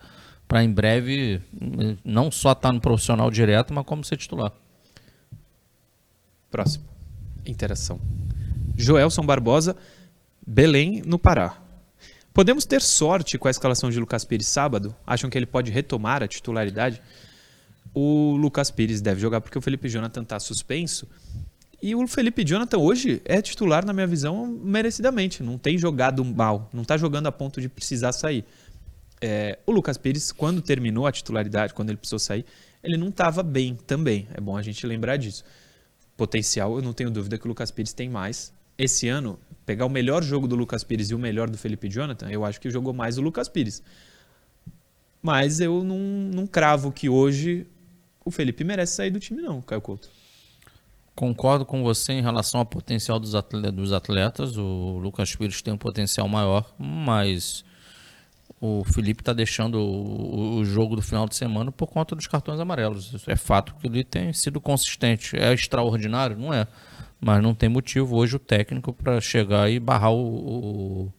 [0.46, 1.42] pra em breve
[2.04, 4.52] não só estar no profissional direto, mas como ser titular.
[6.48, 6.84] Próximo.
[7.44, 8.00] Interação.
[8.76, 9.76] Joelson Barbosa,
[10.46, 11.56] Belém, no Pará.
[12.32, 14.94] Podemos ter sorte com a escalação de Lucas Pires sábado?
[15.04, 17.02] Acham que ele pode retomar a titularidade?
[17.94, 21.08] O Lucas Pires deve jogar porque o Felipe Jonathan está suspenso.
[21.82, 25.42] E o Felipe Jonathan hoje é titular, na minha visão, merecidamente.
[25.42, 28.44] Não tem jogado mal, não está jogando a ponto de precisar sair.
[29.20, 32.44] É, o Lucas Pires, quando terminou a titularidade, quando ele precisou sair,
[32.82, 34.26] ele não estava bem também.
[34.34, 35.44] É bom a gente lembrar disso
[36.16, 38.52] potencial, eu não tenho dúvida que o Lucas Pires tem mais.
[38.78, 42.30] Esse ano, pegar o melhor jogo do Lucas Pires e o melhor do Felipe Jonathan,
[42.30, 43.82] eu acho que jogou mais o Lucas Pires.
[45.22, 47.66] Mas eu não, não cravo que hoje
[48.26, 50.10] o Felipe merece sair do time, não, Caio Couto.
[51.14, 54.56] Concordo com você em relação ao potencial dos atle- dos atletas.
[54.58, 57.64] O Lucas Pires tem um potencial maior, mas
[58.60, 62.60] o Felipe está deixando o, o jogo do final de semana por conta dos cartões
[62.60, 63.14] amarelos.
[63.14, 65.36] Isso é fato que ele tem sido consistente.
[65.36, 66.36] É extraordinário?
[66.36, 66.66] Não é.
[67.18, 71.12] Mas não tem motivo hoje o técnico para chegar e barrar o, o,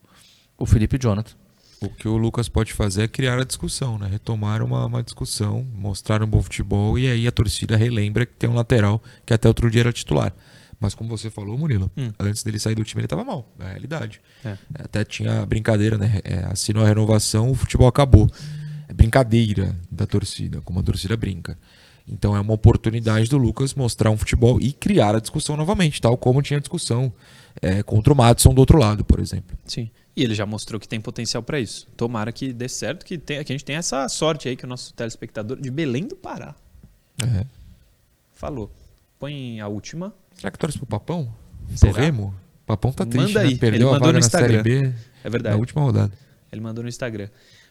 [0.60, 1.34] o Felipe Jonathan.
[1.82, 4.08] O que o Lucas pode fazer é criar a discussão, né?
[4.08, 8.50] Retomar uma, uma discussão, mostrar um bom futebol e aí a torcida relembra que tem
[8.50, 10.34] um lateral que até outro dia era titular.
[10.80, 12.12] Mas como você falou, Murilo, Hum.
[12.20, 14.22] antes dele sair do time ele estava mal, é a realidade.
[14.44, 14.58] É.
[14.76, 16.20] Até tinha brincadeira, né?
[16.24, 18.28] É, assinou a renovação, o futebol acabou.
[18.88, 21.58] É brincadeira da torcida, como a torcida brinca.
[22.08, 26.16] Então é uma oportunidade do Lucas mostrar um futebol e criar a discussão novamente, tal
[26.18, 27.12] como tinha discussão
[27.62, 29.58] é, contra o Madison do outro lado, por exemplo.
[29.66, 29.90] Sim.
[30.18, 31.88] E ele já mostrou que tem potencial para isso.
[31.96, 34.68] Tomara que dê certo, que, tem, que a gente tenha essa sorte aí que o
[34.68, 36.56] nosso telespectador de Belém do Pará
[37.22, 37.46] É.
[38.34, 38.72] falou.
[39.20, 40.12] Põe a última.
[40.36, 41.32] Será que torce pro Papão?
[41.68, 42.02] Pro Será?
[42.02, 42.34] Remo?
[42.64, 43.50] O Papão tá triste, Manda né?
[43.50, 44.64] aí, Perdeu ele a mandou no na Série Instagram.
[44.64, 45.56] B É na verdade.
[45.58, 46.12] última rodada.
[46.52, 47.30] Ele mandou no Instagram.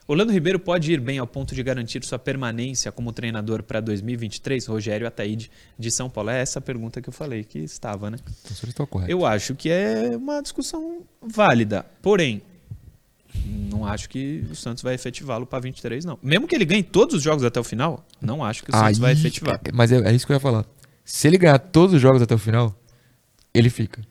[0.09, 4.65] Orlando Ribeiro pode ir bem ao ponto de garantir sua permanência como treinador para 2023?
[4.67, 6.31] Rogério Ataíde, de São Paulo.
[6.31, 8.19] É essa a pergunta que eu falei que estava, né?
[8.69, 9.11] Então, correto.
[9.11, 11.85] Eu acho que é uma discussão válida.
[12.03, 12.43] Porém,
[13.71, 16.19] não acho que o Santos vai efetivá-lo para 23, não.
[16.23, 18.89] Mesmo que ele ganhe todos os jogos até o final, não acho que o Santos
[18.97, 19.61] Aí- vai efetivar.
[19.65, 20.65] é- Mas é, é isso que eu ia falar.
[21.05, 22.75] Se ele ganhar todos os jogos até o final,
[23.55, 24.03] ele fica.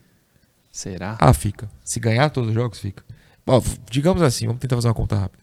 [0.70, 1.16] Será?
[1.20, 1.68] Ah, fica.
[1.84, 3.02] Se ganhar todos os jogos, fica.
[3.46, 5.42] V- digamos assim, vamos tentar fazer uma conta rápida.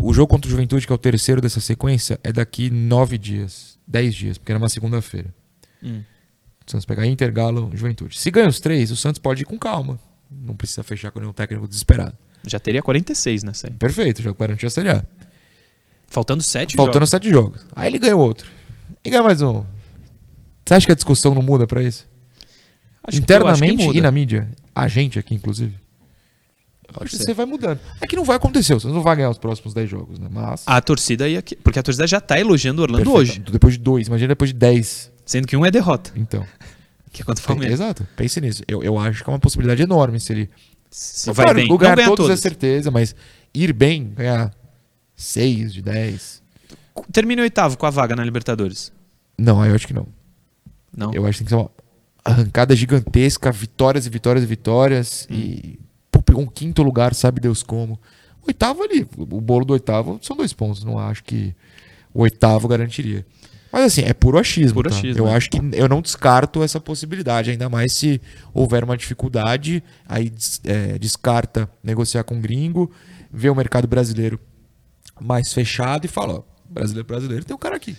[0.00, 3.78] O jogo contra o Juventude, que é o terceiro dessa sequência, é daqui nove dias.
[3.86, 5.34] Dez dias, porque é numa segunda-feira.
[5.82, 6.02] Hum.
[6.66, 8.18] O Santos pegar Inter, Galo, Juventude.
[8.18, 9.98] Se ganha os três, o Santos pode ir com calma.
[10.30, 12.16] Não precisa fechar com nenhum técnico desesperado.
[12.46, 13.72] Já teria 46 nessa aí.
[13.74, 15.04] Perfeito, já garantiu a Série A.
[16.06, 17.10] Faltando 7 Faltando jogos.
[17.10, 17.66] sete jogos.
[17.74, 18.48] Aí ele ganha outro.
[19.04, 19.64] E ganha mais um.
[20.64, 22.06] Você acha que a discussão não muda pra isso?
[23.04, 24.48] Acho Internamente e na mídia.
[24.74, 25.74] A gente aqui, inclusive.
[27.00, 27.78] Acho que você vai mudando.
[28.00, 30.28] É que não vai acontecer, você não vai ganhar os próximos 10 jogos, né?
[30.30, 30.62] Mas.
[30.66, 31.42] A torcida ia...
[31.42, 33.20] que- Porque a torcida já tá elogiando o Orlando Perfeito.
[33.44, 33.52] hoje.
[33.52, 35.10] Depois de dois, imagina depois de 10.
[35.26, 36.10] Sendo que um é derrota.
[36.16, 36.46] Então.
[37.12, 37.80] Que é contra o Palmeiras.
[37.80, 38.06] Exato.
[38.16, 38.62] Pense nisso.
[38.68, 40.50] Eu, eu acho que é uma possibilidade enorme se ele.
[40.90, 41.68] Se vai Claro, bem.
[41.78, 42.40] ganhar ganha todos é todos.
[42.40, 43.14] certeza, mas
[43.54, 44.52] ir bem, ganhar
[45.16, 46.42] 6 de 10.
[47.12, 48.92] Termina oitavo com a vaga na Libertadores.
[49.36, 50.06] Não, eu acho que não.
[50.96, 51.12] Não?
[51.12, 51.70] Eu acho que tem que ser uma
[52.24, 55.26] arrancada gigantesca, vitórias e vitórias e vitórias.
[55.30, 55.78] E
[56.10, 58.00] pô, pegou um quinto lugar, sabe Deus como.
[58.46, 60.82] Oitavo ali, o bolo do oitavo são dois pontos.
[60.82, 61.54] Não acho que
[62.14, 63.24] o oitavo garantiria.
[63.72, 64.74] Mas assim, é puro achismo.
[64.74, 64.96] Puro tá?
[64.96, 65.34] achismo, eu é.
[65.34, 68.20] acho que eu não descarto essa possibilidade, ainda mais se
[68.54, 70.32] houver uma dificuldade, aí
[70.64, 72.90] é, descarta negociar com o gringo,
[73.30, 74.40] vê o mercado brasileiro
[75.20, 77.96] mais fechado e fala, ó, brasileiro brasileiro, tem um cara aqui.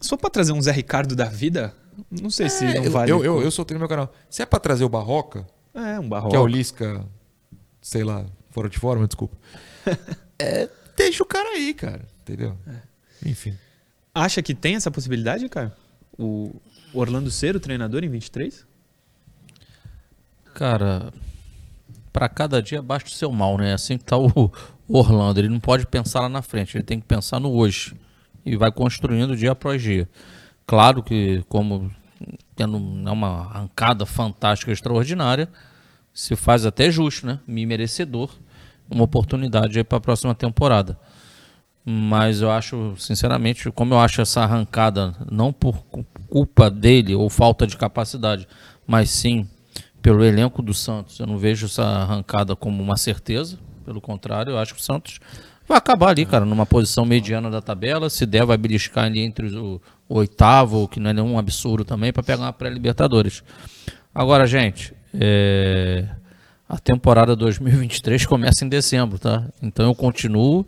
[0.00, 1.74] Se for pra trazer um Zé Ricardo da vida,
[2.10, 3.10] não sei se É, não eu, vale.
[3.12, 4.12] eu, eu, eu soltei no meu canal.
[4.28, 6.30] Se é pra trazer o Barroca, É, um barroco.
[6.30, 7.06] que é o Lisca,
[7.80, 9.36] sei lá, fora de forma, desculpa.
[10.38, 12.04] é, deixa o cara aí, cara.
[12.22, 12.56] Entendeu?
[13.24, 13.56] Enfim.
[14.14, 15.74] Acha que tem essa possibilidade, cara?
[16.18, 16.54] O
[16.92, 18.66] Orlando ser o treinador em 23?
[20.54, 21.12] Cara,
[22.12, 23.72] pra cada dia basta o seu mal, né?
[23.72, 24.52] Assim que tá o,
[24.88, 25.40] Orlando.
[25.40, 27.94] Ele não pode pensar lá na frente, ele tem que pensar no hoje.
[28.44, 30.08] E vai construindo dia após dia.
[30.66, 31.90] Claro que, como
[32.54, 35.48] tendo uma arrancada fantástica, extraordinária,
[36.12, 37.40] se faz até justo, né?
[37.46, 38.30] Me merecedor
[38.90, 40.98] uma oportunidade para a próxima temporada.
[41.84, 45.84] Mas eu acho, sinceramente, como eu acho essa arrancada não por
[46.28, 48.46] culpa dele ou falta de capacidade,
[48.86, 49.48] mas sim
[50.00, 53.58] pelo elenco do Santos, eu não vejo essa arrancada como uma certeza.
[53.84, 55.20] Pelo contrário, eu acho que o Santos
[55.66, 58.10] vai acabar ali, cara, numa posição mediana da tabela.
[58.10, 62.22] Se der, vai beliscar ali entre o, oitavo, que não é nenhum absurdo também, para
[62.22, 63.42] pegar uma pré-Libertadores.
[64.14, 66.06] Agora, gente, é...
[66.68, 69.48] a temporada 2023 começa em dezembro, tá?
[69.62, 70.66] Então eu continuo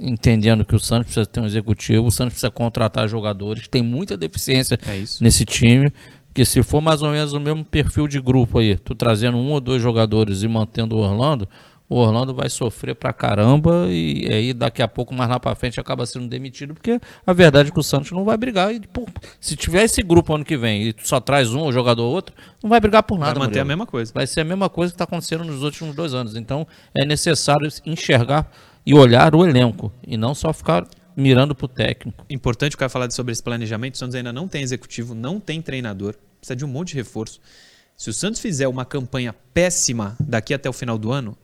[0.00, 4.16] entendendo que o Santos precisa ter um executivo, o Santos precisa contratar jogadores, tem muita
[4.16, 5.92] deficiência é nesse time,
[6.34, 9.50] que se for mais ou menos o mesmo perfil de grupo aí, tu trazendo um
[9.50, 11.48] ou dois jogadores e mantendo o Orlando,
[11.88, 15.80] o Orlando vai sofrer pra caramba e aí daqui a pouco, mais lá pra frente,
[15.80, 18.74] acaba sendo demitido, porque a verdade é que o Santos não vai brigar.
[18.74, 19.06] E, pô,
[19.40, 22.34] se tiver esse grupo ano que vem e só traz um, ou jogador ou outro,
[22.62, 23.32] não vai brigar por nada.
[23.32, 23.62] Vai manter Murilo.
[23.62, 24.12] a mesma coisa.
[24.14, 26.36] Vai ser a mesma coisa que está acontecendo nos últimos dois anos.
[26.36, 28.50] Então é necessário enxergar
[28.88, 32.24] e olhar o elenco e não só ficar mirando pro técnico.
[32.30, 33.96] Importante o cara falar sobre esse planejamento.
[33.96, 37.38] O Santos ainda não tem executivo, não tem treinador, precisa de um monte de reforço.
[37.94, 41.36] Se o Santos fizer uma campanha péssima daqui até o final do ano,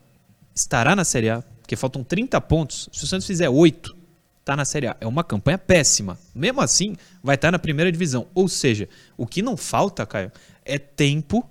[0.54, 2.88] estará na Série A, porque faltam 30 pontos.
[2.90, 3.94] Se o Santos fizer 8,
[4.40, 4.96] está na Série A.
[4.98, 6.18] É uma campanha péssima.
[6.34, 8.26] Mesmo assim, vai estar tá na primeira divisão.
[8.34, 10.32] Ou seja, o que não falta, Caio,
[10.64, 11.46] é tempo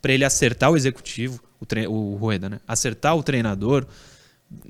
[0.00, 1.86] para ele acertar o executivo, o, tre...
[1.86, 2.60] o Rueda, né?
[2.66, 3.86] Acertar o treinador.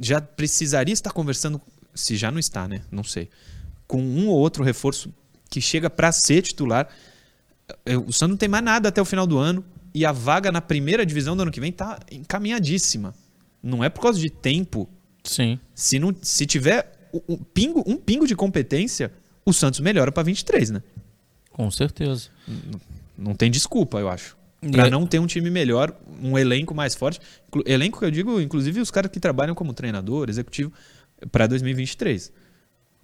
[0.01, 1.61] Já precisaria estar conversando,
[1.95, 2.83] se já não está, né?
[2.91, 3.29] Não sei.
[3.87, 5.13] Com um ou outro reforço
[5.51, 6.89] que chega para ser titular.
[8.07, 9.65] O Santos não tem mais nada até o final do ano.
[9.95, 13.15] E a vaga na primeira divisão do ano que vem está encaminhadíssima.
[13.63, 14.89] Não é por causa de tempo.
[15.23, 15.59] Sim.
[15.75, 19.13] Se, não, se tiver um pingo, um pingo de competência,
[19.45, 20.83] o Santos melhora para 23, né?
[21.51, 22.31] Com certeza.
[22.49, 22.81] Não,
[23.19, 24.37] não tem desculpa, eu acho.
[24.71, 24.91] Para é...
[24.91, 27.21] não ter um time melhor, um elenco mais forte.
[27.67, 30.73] Elenco que eu digo, inclusive os caras que trabalham como treinador, executivo,
[31.31, 32.33] para 2023.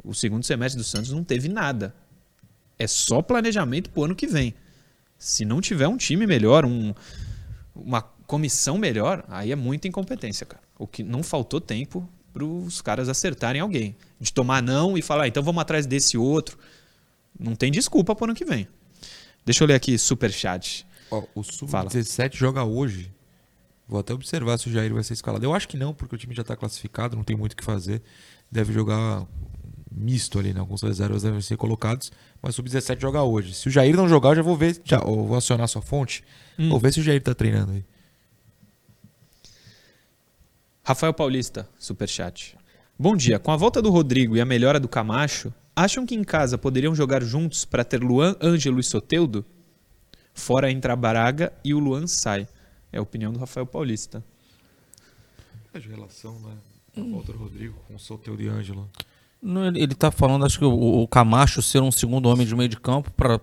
[0.04, 1.94] O segundo semestre do Santos não teve nada.
[2.78, 4.54] É só planejamento pro ano que vem.
[5.18, 6.94] Se não tiver um time melhor, um,
[7.74, 10.62] uma comissão melhor, aí é muita incompetência, cara.
[10.78, 13.96] O que não faltou tempo para os caras acertarem alguém.
[14.20, 16.56] De tomar não e falar, ah, então vamos atrás desse outro.
[17.38, 18.68] Não tem desculpa para o ano que vem.
[19.44, 20.86] Deixa eu ler aqui super chat.
[21.10, 23.12] Oh, o Sub-17 joga hoje.
[23.86, 25.44] Vou até observar se o Jair vai ser escalado.
[25.44, 27.64] Eu acho que não, porque o time já está classificado, não tem muito o que
[27.64, 28.02] fazer.
[28.50, 29.26] Deve jogar
[29.90, 30.60] misto ali, né?
[30.60, 32.12] Alguns reservas devem ser colocados.
[32.42, 33.54] Mas o Sub-17 joga hoje.
[33.54, 34.80] Se o Jair não jogar, eu já vou ver.
[34.84, 36.22] Já, vou acionar sua fonte.
[36.58, 36.68] Hum.
[36.68, 37.84] Vou ver se o Jair está treinando aí.
[40.84, 42.56] Rafael Paulista, superchat.
[42.98, 43.38] Bom dia.
[43.38, 46.94] Com a volta do Rodrigo e a melhora do Camacho, acham que em casa poderiam
[46.94, 49.44] jogar juntos para ter Luan, Ângelo e Soteudo?
[50.38, 52.48] Fora entra Braga e o Luan sai.
[52.92, 54.24] É a opinião do Rafael Paulista.
[55.74, 56.54] É de relação, né?
[56.96, 58.88] A volta do Rodrigo com o Soteudo e Ângelo.
[59.74, 62.78] ele está falando, acho que o, o, Camacho ser um segundo homem de meio de
[62.78, 63.40] campo para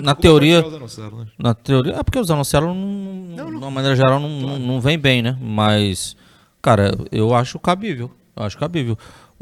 [0.00, 1.26] na teoria, né?
[1.36, 4.58] na teoria, é porque o Zanocelo, não, não, não, de uma maneira geral, não, claro.
[4.60, 5.36] não, não vem bem, né?
[5.40, 6.16] Mas
[6.64, 8.10] Cara, eu acho cabível.
[8.34, 8.96] Eu acho cabível.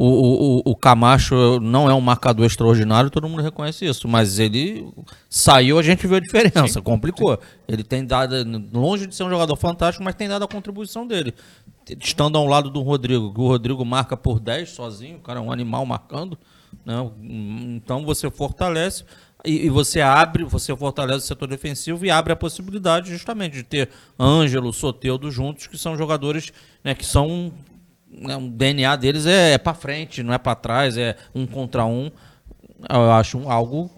[0.05, 4.93] O, o, o Camacho não é um marcador extraordinário, todo mundo reconhece isso, mas ele
[5.31, 7.35] saiu, a gente viu a diferença, sim, complicou.
[7.35, 7.47] Sim.
[7.69, 8.35] Ele tem dado,
[8.73, 11.33] longe de ser um jogador fantástico, mas tem dado a contribuição dele.
[12.01, 15.53] Estando ao lado do Rodrigo, o Rodrigo marca por 10 sozinho, o cara é um
[15.53, 16.37] animal marcando,
[16.85, 16.95] né?
[17.77, 19.05] então você fortalece
[19.45, 23.62] e, e, você abre, você fortalece o setor defensivo e abre a possibilidade justamente de
[23.62, 23.88] ter
[24.19, 27.53] Ângelo, Soteudo juntos, que são jogadores né, que são.
[28.12, 31.85] Né, o DNA deles é, é para frente, não é para trás, é um contra
[31.85, 32.11] um.
[32.88, 33.90] Eu acho algo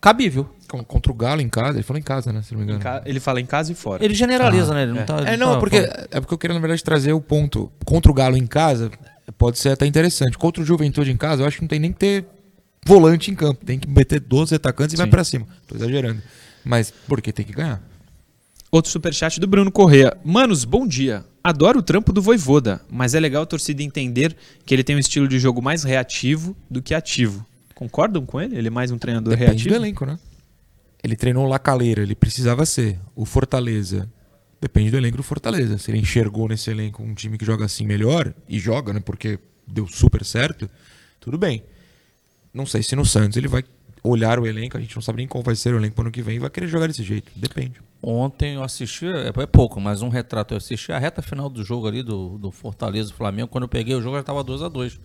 [0.00, 0.48] cabível.
[0.86, 2.42] Contra o Galo em casa, ele falou em casa, né?
[2.42, 3.02] Se não me engano.
[3.04, 4.04] Ele fala em casa e fora.
[4.04, 4.82] Ele generaliza, ah, né?
[4.84, 5.04] Ele não é.
[5.04, 7.72] Tá, é, não, tá porque, é porque eu queria, na verdade, trazer o ponto.
[7.84, 8.88] Contra o Galo em casa,
[9.36, 10.38] pode ser até interessante.
[10.38, 12.24] Contra o Juventude em casa, eu acho que não tem nem que ter
[12.86, 13.64] volante em campo.
[13.64, 15.02] Tem que meter 12 atacantes e Sim.
[15.02, 15.46] vai para cima.
[15.66, 16.22] Tô exagerando.
[16.64, 17.82] Mas porque tem que ganhar.
[18.70, 20.16] Outro superchat do Bruno Correa.
[20.24, 21.24] Manos, bom dia.
[21.42, 24.98] Adoro o trampo do Voivoda, mas é legal a torcida entender que ele tem um
[25.00, 27.44] estilo de jogo mais reativo do que ativo.
[27.74, 28.56] Concordam com ele?
[28.56, 29.70] Ele é mais um treinador Depende reativo?
[29.70, 30.16] do elenco, né?
[31.02, 32.96] Ele treinou o Lacaleira, ele precisava ser.
[33.16, 34.08] O Fortaleza.
[34.60, 35.76] Depende do elenco do Fortaleza.
[35.76, 39.00] Se ele enxergou nesse elenco um time que joga assim melhor, e joga, né?
[39.00, 40.70] Porque deu super certo,
[41.18, 41.64] tudo bem.
[42.54, 43.64] Não sei se no Santos ele vai
[44.02, 46.10] olhar o elenco, a gente não sabe nem qual vai ser o elenco pro ano
[46.10, 47.30] que vem e vai querer jogar desse jeito.
[47.34, 47.80] Depende.
[48.02, 50.54] Ontem eu assisti, é, é pouco, mas um retrato.
[50.54, 53.48] Eu assisti a reta final do jogo ali do, do Fortaleza Flamengo.
[53.48, 55.00] Quando eu peguei o jogo já estava 2 a 2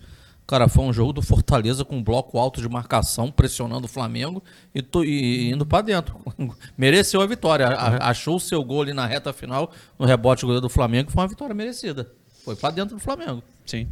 [0.46, 4.42] Cara, foi um jogo do Fortaleza com um bloco alto de marcação, pressionando o Flamengo
[4.72, 6.16] e, to, e indo para dentro.
[6.78, 7.66] Mereceu a vitória.
[7.66, 11.28] A, achou o seu gol ali na reta final, no rebote do Flamengo, foi uma
[11.28, 12.08] vitória merecida.
[12.44, 13.42] Foi para dentro do Flamengo.
[13.64, 13.88] Sim.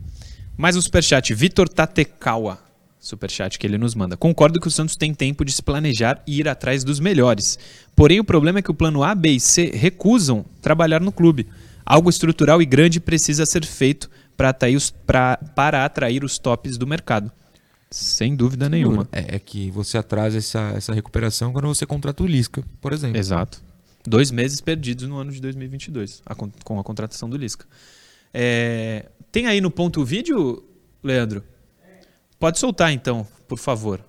[0.56, 1.34] Mais um superchat.
[1.34, 2.60] Vitor Tatekawa.
[3.04, 4.16] Superchat que ele nos manda.
[4.16, 7.58] Concordo que o Santos tem tempo de se planejar e ir atrás dos melhores.
[7.94, 11.46] Porém, o problema é que o plano A, B e C recusam trabalhar no clube.
[11.84, 16.78] Algo estrutural e grande precisa ser feito para atrair, os, pra, para atrair os tops
[16.78, 17.30] do mercado.
[17.90, 19.06] Sem dúvida nenhuma.
[19.12, 23.18] É, é, que você atrasa essa, essa recuperação quando você contrata o Lisca, por exemplo.
[23.18, 23.62] Exato.
[24.06, 27.66] Dois meses perdidos no ano de 2022 a, com a contratação do Lisca.
[28.32, 30.64] É, tem aí no ponto vídeo,
[31.02, 31.44] Leandro?
[32.44, 34.04] Pode soltar então, por favor.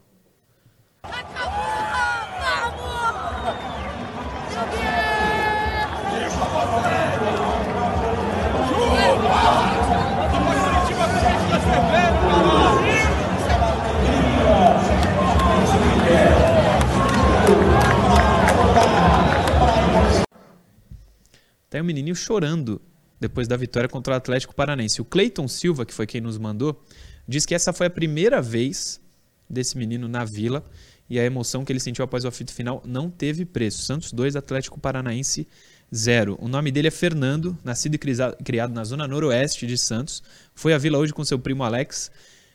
[21.69, 22.81] Tem um menininho chorando
[23.17, 25.01] depois da vitória contra o Atlético Paranense.
[25.01, 26.83] O Cleiton Silva, que foi quem nos mandou,
[27.27, 29.01] diz que essa foi a primeira vez
[29.49, 30.63] desse menino na Vila
[31.09, 33.83] e a emoção que ele sentiu após o afito final não teve preço.
[33.83, 35.47] Santos 2, Atlético Paranaense
[35.93, 36.37] 0.
[36.41, 37.99] O nome dele é Fernando, nascido e
[38.43, 40.23] criado na zona noroeste de Santos.
[40.53, 42.11] Foi à Vila hoje com seu primo Alex.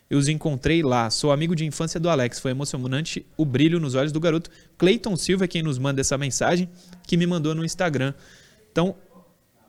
[0.08, 1.08] Eu os encontrei lá.
[1.08, 2.40] Sou amigo de infância do Alex.
[2.40, 4.50] Foi emocionante o brilho nos olhos do garoto.
[4.76, 6.68] Cleiton Silva é quem nos manda essa mensagem,
[7.06, 8.12] que me mandou no Instagram.
[8.72, 8.96] Então,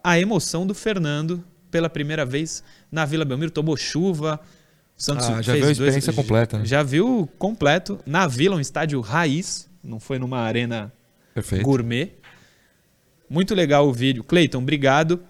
[0.04, 3.52] a emoção do Fernando pela primeira vez na Vila Belmiro.
[3.52, 4.40] Tomou chuva.
[5.02, 6.60] Santos ah, já viu a experiência dois, completa.
[6.60, 6.66] Né?
[6.66, 8.00] Já viu completo.
[8.06, 9.70] Na Vila, um estádio raiz.
[9.84, 10.92] Não foi numa arena
[11.34, 11.64] Perfeito.
[11.64, 12.12] gourmet.
[13.30, 14.24] Muito legal o vídeo.
[14.24, 15.22] Cleiton, obrigado.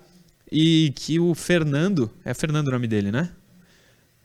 [0.51, 3.29] E que o Fernando, é Fernando o nome dele, né?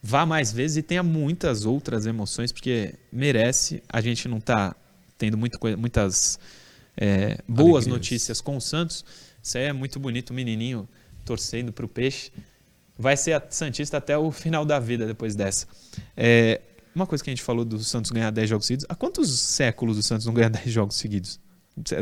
[0.02, 3.82] Vá mais vezes e tenha muitas outras emoções, porque merece.
[3.88, 4.74] A gente não está
[5.16, 6.38] tendo muito, muitas
[6.96, 7.86] é, boas Alegrias.
[7.86, 9.04] notícias com o Santos
[9.46, 10.88] isso aí é muito bonito, o menininho
[11.24, 12.32] torcendo para o peixe.
[12.98, 15.66] Vai ser Santista até o final da vida depois dessa.
[16.16, 16.60] É,
[16.94, 18.86] uma coisa que a gente falou do Santos ganhar 10 jogos seguidos.
[18.88, 21.38] Há quantos séculos o Santos não ganha 10 jogos seguidos?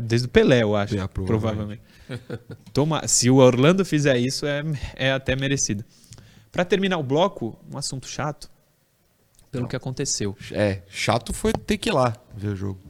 [0.05, 0.97] Desde o Pelé, eu acho.
[0.97, 1.83] É, provavelmente.
[2.73, 4.63] Toma, se o Orlando fizer isso, é,
[4.95, 5.85] é até merecido.
[6.53, 8.49] Para terminar o bloco, um assunto chato,
[9.51, 9.69] pelo não.
[9.69, 10.37] que aconteceu.
[10.53, 12.81] É, chato foi ter que ir lá ver o jogo.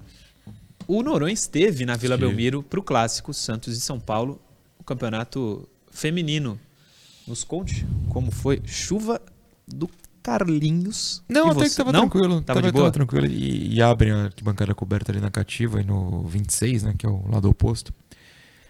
[0.87, 2.21] O Noronha esteve na Vila Sim.
[2.21, 4.39] Belmiro para o clássico Santos e São Paulo,
[4.79, 6.61] o campeonato feminino.
[7.27, 9.21] Nos conte como foi chuva
[9.67, 9.89] do
[10.23, 11.23] Carlinhos.
[11.29, 11.71] Não, até você...
[11.71, 12.09] que tava Não?
[12.09, 12.41] tranquilo.
[12.41, 12.85] Tava, tava, de boa?
[12.85, 13.27] Tava tranquilo.
[13.27, 16.95] E, e abrem a arquibancada coberta ali na cativa, e no 26, né?
[16.97, 17.93] Que é o lado oposto.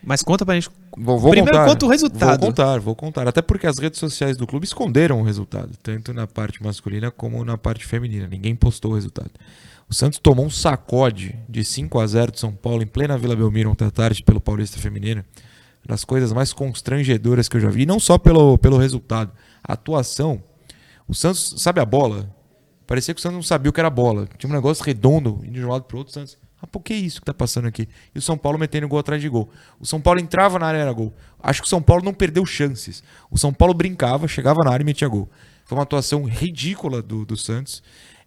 [0.02, 0.68] Mas conta pra gente.
[0.96, 2.40] Vou, vou Primeiro contar, conta o resultado.
[2.40, 3.28] Vou contar, vou contar.
[3.28, 7.44] Até porque as redes sociais do clube esconderam o resultado, tanto na parte masculina como
[7.44, 8.28] na parte feminina.
[8.28, 9.30] Ninguém postou o resultado.
[9.88, 13.36] O Santos tomou um sacode de 5 a 0 de São Paulo em plena Vila
[13.36, 15.24] Belmiro ontem à tarde pelo Paulista Feminino.
[15.86, 19.32] Das coisas mais constrangedoras que eu já vi, não só pelo, pelo resultado,
[19.62, 20.42] a atuação.
[21.06, 22.34] O Santos, sabe a bola?
[22.86, 24.26] Parecia que o Santos não sabia o que era bola.
[24.38, 26.10] Tinha um negócio redondo indo de um lado para o outro.
[26.10, 27.86] O Santos, ah, por que isso que tá passando aqui?
[28.14, 29.50] E o São Paulo metendo gol atrás de gol.
[29.78, 31.14] O São Paulo entrava na área era gol.
[31.42, 33.02] Acho que o São Paulo não perdeu chances.
[33.30, 35.28] O São Paulo brincava, chegava na área e metia gol.
[35.66, 37.82] Foi uma atuação ridícula do, do Santos.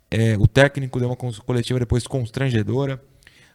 [0.09, 3.01] É, o técnico deu uma coletiva depois constrangedora.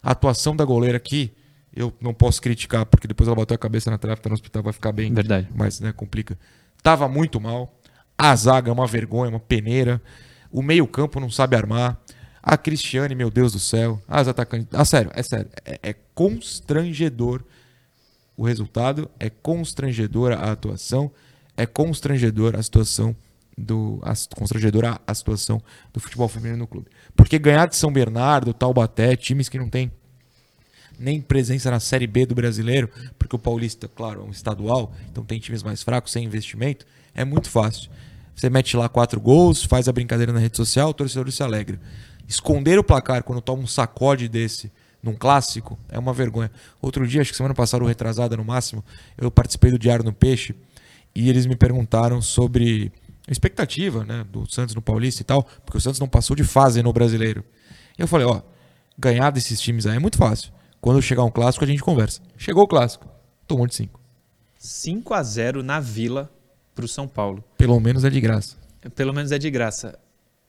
[0.03, 1.33] A atuação da goleira aqui,
[1.75, 4.63] eu não posso criticar, porque depois ela bateu a cabeça na trave, tá no hospital,
[4.63, 5.13] vai ficar bem.
[5.13, 5.49] Verdade.
[5.55, 6.39] Mas, né, complica.
[6.83, 7.75] Tava muito mal.
[8.17, 10.01] A zaga é uma vergonha, uma peneira.
[10.51, 11.99] O meio-campo não sabe armar.
[12.43, 14.03] A Cristiane, meu Deus do céu.
[14.07, 14.69] As atacantes.
[14.73, 15.49] Ah, sério, é sério.
[15.65, 17.43] É, é constrangedor
[18.37, 21.11] o resultado, é constrangedora a atuação,
[21.57, 23.15] é constrangedor a situação
[23.57, 25.63] do a, constrangedora a, a situação
[25.93, 26.89] do futebol feminino no clube.
[27.15, 29.93] Porque ganhar de São Bernardo, Taubaté, times que não têm
[31.03, 32.89] nem presença na Série B do brasileiro,
[33.19, 37.25] porque o Paulista, claro, é um estadual, então tem times mais fracos, sem investimento, é
[37.25, 37.91] muito fácil.
[38.35, 41.79] Você mete lá quatro gols, faz a brincadeira na rede social, o torcedor se alegra.
[42.29, 44.71] Esconder o placar quando toma um sacode desse
[45.03, 46.51] num clássico é uma vergonha.
[46.81, 48.85] Outro dia, acho que semana passada, ou retrasada no máximo,
[49.19, 50.55] eu participei do Diário no Peixe
[51.15, 52.93] e eles me perguntaram sobre
[53.29, 56.83] expectativa né, do Santos no Paulista e tal, porque o Santos não passou de fase
[56.83, 57.45] no brasileiro.
[57.99, 58.41] E eu falei, ó,
[58.99, 60.53] ganhar desses times aí é muito fácil.
[60.83, 62.21] Quando chegar um clássico, a gente conversa.
[62.37, 63.09] Chegou o clássico,
[63.47, 64.01] tomou de 5.
[64.59, 66.29] 5 a 0 na Vila
[66.75, 67.43] pro São Paulo.
[67.57, 68.57] Pelo menos é de graça.
[68.97, 69.97] Pelo menos é de graça.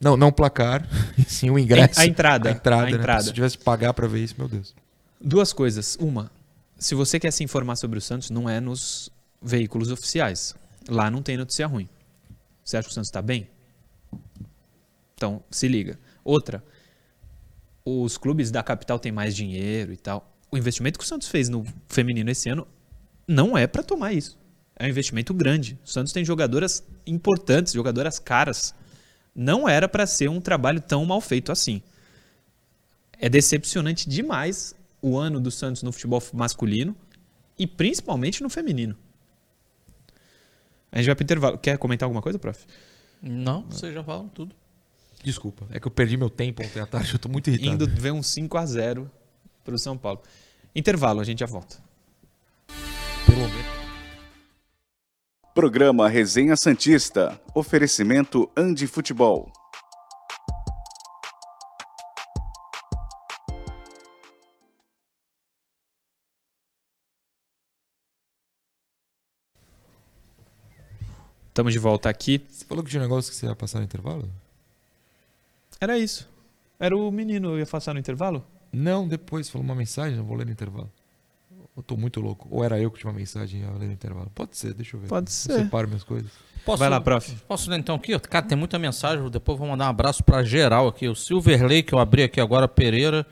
[0.00, 0.88] Não, não placar,
[1.28, 2.00] sim o ingresso.
[2.00, 2.48] A entrada.
[2.48, 2.96] A entrada, a né?
[2.96, 3.22] entrada.
[3.22, 4.74] Se tivesse que pagar para ver isso, meu Deus.
[5.20, 5.96] Duas coisas.
[6.00, 6.32] Uma,
[6.80, 9.10] se você quer se informar sobre o Santos, não é nos
[9.40, 10.52] veículos oficiais.
[10.88, 11.88] Lá não tem notícia ruim.
[12.64, 13.48] Você acha que o Santos está bem?
[15.14, 15.96] Então, se liga.
[16.24, 16.60] Outra,
[17.84, 20.32] os clubes da capital têm mais dinheiro e tal.
[20.50, 22.66] O investimento que o Santos fez no feminino esse ano
[23.26, 24.38] não é para tomar isso.
[24.76, 25.78] É um investimento grande.
[25.84, 28.74] O Santos tem jogadoras importantes, jogadoras caras.
[29.34, 31.82] Não era para ser um trabalho tão mal feito assim.
[33.18, 36.96] É decepcionante demais o ano do Santos no futebol masculino
[37.58, 38.96] e principalmente no feminino.
[40.90, 41.58] A gente vai pro intervalo.
[41.58, 42.64] Quer comentar alguma coisa, prof?
[43.20, 44.54] Não, vocês já falam tudo.
[45.24, 47.72] Desculpa, é que eu perdi meu tempo ontem à tarde, eu tô muito irritado.
[47.72, 49.10] Indo ver um 5 a 0
[49.64, 50.20] pro São Paulo.
[50.76, 51.82] Intervalo, a gente já volta.
[53.24, 53.48] Pelo.
[55.54, 57.40] Programa Resenha Santista.
[57.54, 59.50] Oferecimento Andi Futebol.
[71.48, 72.44] Estamos de volta aqui.
[72.50, 74.28] Você falou que tinha um negócio que você ia passar no intervalo?
[75.84, 76.26] Era isso.
[76.80, 78.42] Era o menino, eu ia passar no intervalo?
[78.72, 80.90] Não, depois falou uma mensagem, eu vou ler no intervalo.
[81.76, 82.48] Eu tô muito louco.
[82.50, 84.30] Ou era eu que tinha uma mensagem e ia ler no intervalo?
[84.34, 85.08] Pode ser, deixa eu ver.
[85.08, 85.52] Pode Eu ser.
[85.64, 86.30] separo minhas coisas.
[86.64, 87.34] Posso, Vai lá, prof.
[87.46, 88.18] Posso ler então aqui?
[88.18, 89.28] Cara, tem muita mensagem.
[89.28, 91.06] Depois vou mandar um abraço pra geral aqui.
[91.06, 93.26] O Silverley, que eu abri aqui agora, Pereira.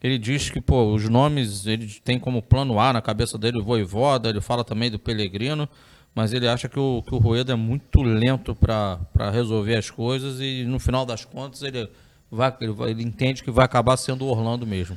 [0.00, 3.64] Ele diz que, pô, os nomes, ele tem como plano A na cabeça dele o
[3.64, 5.68] Voivoda, ele fala também do Pellegrino,
[6.14, 10.40] mas ele acha que o, que o Rueda é muito lento para resolver as coisas
[10.40, 11.88] e no final das contas ele,
[12.30, 14.96] vai, ele, vai- ele entende que vai acabar sendo o Orlando mesmo.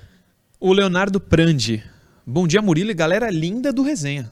[0.60, 1.84] O Leonardo Prandi.
[2.26, 4.32] Bom dia, Murilo e galera linda do Resenha.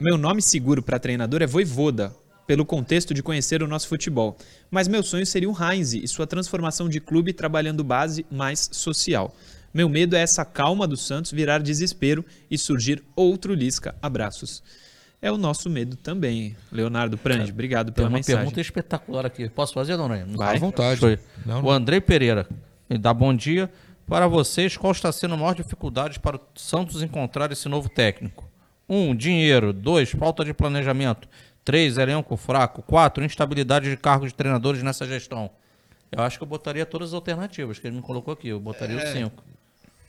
[0.00, 2.14] Meu nome seguro para treinador é Voivoda,
[2.46, 4.36] pelo contexto de conhecer o nosso futebol.
[4.70, 9.34] Mas meu sonho seria o Heinz e sua transformação de clube trabalhando base mais social.
[9.72, 13.94] Meu medo é essa calma do Santos virar desespero e surgir outro Lisca.
[14.00, 14.62] Abraços.
[15.24, 17.50] É o nosso medo também, Leonardo Prandi.
[17.50, 18.36] Obrigado Tem pela uma mensagem.
[18.40, 19.48] pergunta espetacular aqui.
[19.48, 20.56] Posso fazer, Dona Não Vai.
[20.56, 21.00] À vontade.
[21.00, 21.18] Foi.
[21.46, 21.70] Não, O não.
[21.70, 22.46] Andrei Pereira
[22.90, 23.72] me dá bom dia.
[24.06, 28.46] Para vocês, qual está sendo a maior dificuldade para o Santos encontrar esse novo técnico?
[28.86, 29.72] Um, dinheiro.
[29.72, 31.26] Dois, falta de planejamento.
[31.64, 32.82] Três, elenco fraco.
[32.82, 35.48] Quatro, instabilidade de cargos de treinadores nessa gestão.
[36.12, 38.48] Eu acho que eu botaria todas as alternativas que ele me colocou aqui.
[38.48, 39.42] Eu botaria os cinco.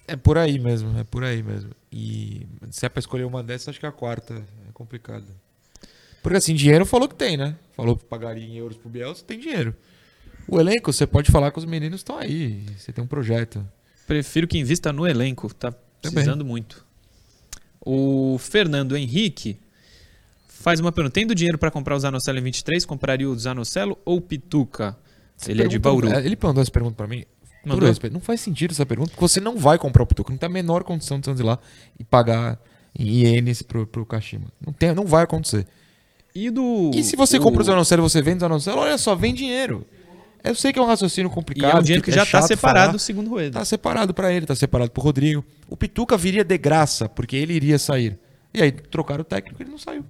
[0.10, 1.72] É por aí mesmo, é por aí mesmo.
[1.90, 4.44] E se é pra escolher uma dessas, acho que a quarta
[4.76, 5.26] complicada.
[6.22, 7.56] Porque assim, dinheiro falou que tem, né?
[7.76, 9.76] Falou que pagaria em euros pro Bielsa, tem dinheiro.
[10.48, 12.64] O elenco, você pode falar que os meninos estão aí.
[12.78, 13.66] Você tem um projeto.
[14.06, 16.86] Prefiro que invista no elenco, tá precisando muito.
[17.82, 19.58] O Fernando Henrique
[20.48, 24.18] faz uma pergunta: tendo dinheiro para comprar o Zanocelo em 23, compraria o Zanocelo ou
[24.18, 24.98] o Pituca?
[25.48, 26.08] Ele é de Bauru.
[26.08, 27.26] é, Ele mandou essa pergunta pra mim.
[27.66, 27.90] Mandou?
[28.12, 30.32] não faz sentido essa pergunta, porque você não vai comprar o Pituca.
[30.32, 31.58] Não tem a menor condição de ir lá
[32.00, 32.60] e pagar
[33.00, 34.46] ienes pro, pro Kashima.
[34.66, 35.66] Não, tem, não vai acontecer.
[36.34, 36.92] E do.
[36.94, 39.86] E se você compra o Zanocelo e você vende o Zanocelo, olha só, vem dinheiro.
[40.44, 41.76] Eu sei que é um raciocínio E complicado.
[41.78, 43.00] é um dinheiro que já está separado, falar.
[43.00, 43.58] segundo o Rueda.
[43.60, 45.44] Tá separado pra ele, tá separado pro Rodrigo.
[45.68, 48.20] O Pituca viria de graça, porque ele iria sair.
[48.54, 50.06] E aí trocaram o técnico e ele não saiu.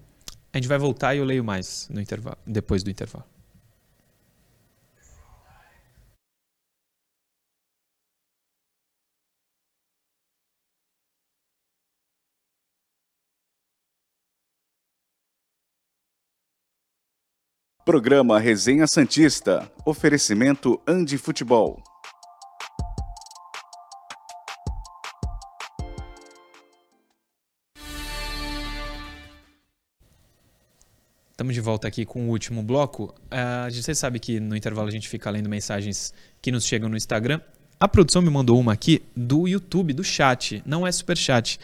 [0.51, 3.23] A gente vai voltar e eu leio mais no intervalo, depois do intervalo.
[17.85, 19.71] Programa Resenha Santista.
[19.85, 21.83] Oferecimento Andi Futebol.
[31.29, 33.13] Estamos de volta aqui com o último bloco.
[33.29, 36.11] Ah, você sabe que no intervalo a gente fica lendo mensagens
[36.41, 37.39] que nos chegam no Instagram.
[37.79, 40.63] A produção me mandou uma aqui do YouTube, do chat.
[40.65, 41.59] Não é super chat.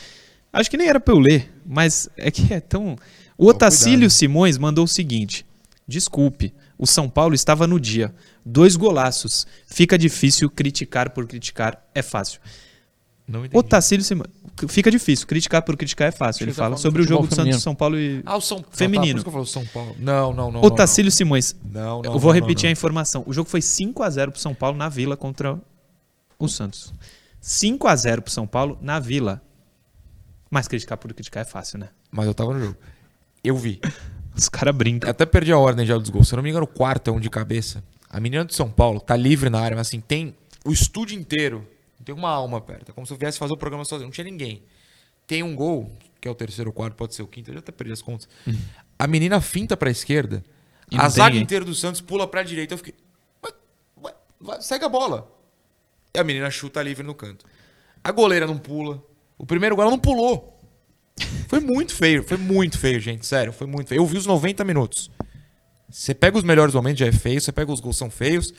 [0.53, 2.95] Acho que nem era para eu ler, mas é que é tão.
[3.36, 4.11] O Otacílio cuidado.
[4.11, 5.49] Simões mandou o seguinte:
[5.88, 8.13] Desculpe, o São Paulo estava no dia.
[8.45, 9.45] Dois golaços.
[9.67, 11.86] Fica difícil criticar por criticar.
[11.93, 12.39] É fácil.
[13.27, 13.57] Não entendi.
[13.57, 14.29] Otacílio Simões.
[14.67, 15.25] Fica difícil.
[15.25, 16.43] Criticar por criticar é fácil.
[16.43, 18.21] Ele fala sobre o jogo de do Santos São Paulo e.
[18.25, 18.75] Ah, o São Paulo.
[18.75, 19.19] Feminino.
[19.19, 19.95] Tá, que eu falo São Paulo.
[19.97, 20.61] Não, não, não.
[20.61, 21.55] Otacílio Simões.
[21.63, 22.13] Não, não.
[22.13, 23.23] Eu vou não, repetir não, a informação.
[23.25, 25.59] O jogo foi 5 a 0 pro São Paulo na Vila contra
[26.38, 26.93] o Santos.
[27.39, 29.41] 5 a 0 pro São Paulo na Vila.
[30.49, 31.89] Mas criticar por criticar é fácil, né?
[32.11, 32.77] Mas eu tava no jogo.
[33.43, 33.79] Eu vi.
[34.42, 35.08] Os caras brincam.
[35.10, 36.28] Até perdi a ordem já dos gols.
[36.28, 37.84] Se eu não me engano, o quarto é um de cabeça.
[38.10, 40.36] A menina do São Paulo tá livre na área, mas assim, tem
[40.66, 41.68] o estúdio inteiro.
[42.04, 42.89] Tem uma alma perto.
[42.89, 44.08] É como se eu viesse fazer o programa sozinho.
[44.08, 44.64] Não tinha ninguém.
[45.28, 47.52] Tem um gol, que é o terceiro ou quarto, pode ser o quinto.
[47.52, 48.28] Eu já até perdi as contas.
[48.98, 50.44] A menina finta pra esquerda.
[50.89, 51.44] E a tem zaga ninguém.
[51.44, 52.74] inteira do Santos pula pra direita.
[52.74, 52.96] Eu fiquei.
[53.46, 53.52] "Ué,
[54.04, 55.32] ué, vai, segue a bola.
[56.14, 57.46] E a menina chuta livre no canto.
[58.04, 59.02] A goleira não pula.
[59.38, 60.51] O primeiro gol ela não pulou.
[61.47, 63.26] Foi muito feio, foi muito feio, gente.
[63.26, 63.99] Sério, foi muito feio.
[63.99, 65.11] Eu vi os 90 minutos.
[65.89, 67.41] Você pega os melhores momentos, já é feio.
[67.41, 68.53] Você pega os gols, são feios.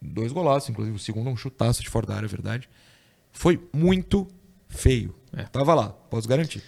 [0.00, 0.96] Dois golaços, inclusive.
[0.96, 2.68] O segundo é um chutaço de fora da área, é verdade.
[3.32, 4.28] Foi muito
[4.68, 5.14] feio.
[5.36, 5.42] É.
[5.44, 6.62] Tava lá, posso garantir.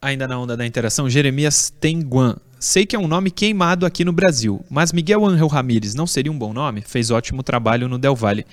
[0.00, 2.36] Ainda na onda da interação, Jeremias Tenguan.
[2.60, 6.30] Sei que é um nome queimado aqui no Brasil, mas Miguel Angel Ramírez não seria
[6.30, 6.82] um bom nome?
[6.82, 8.44] Fez ótimo trabalho no Del Valle.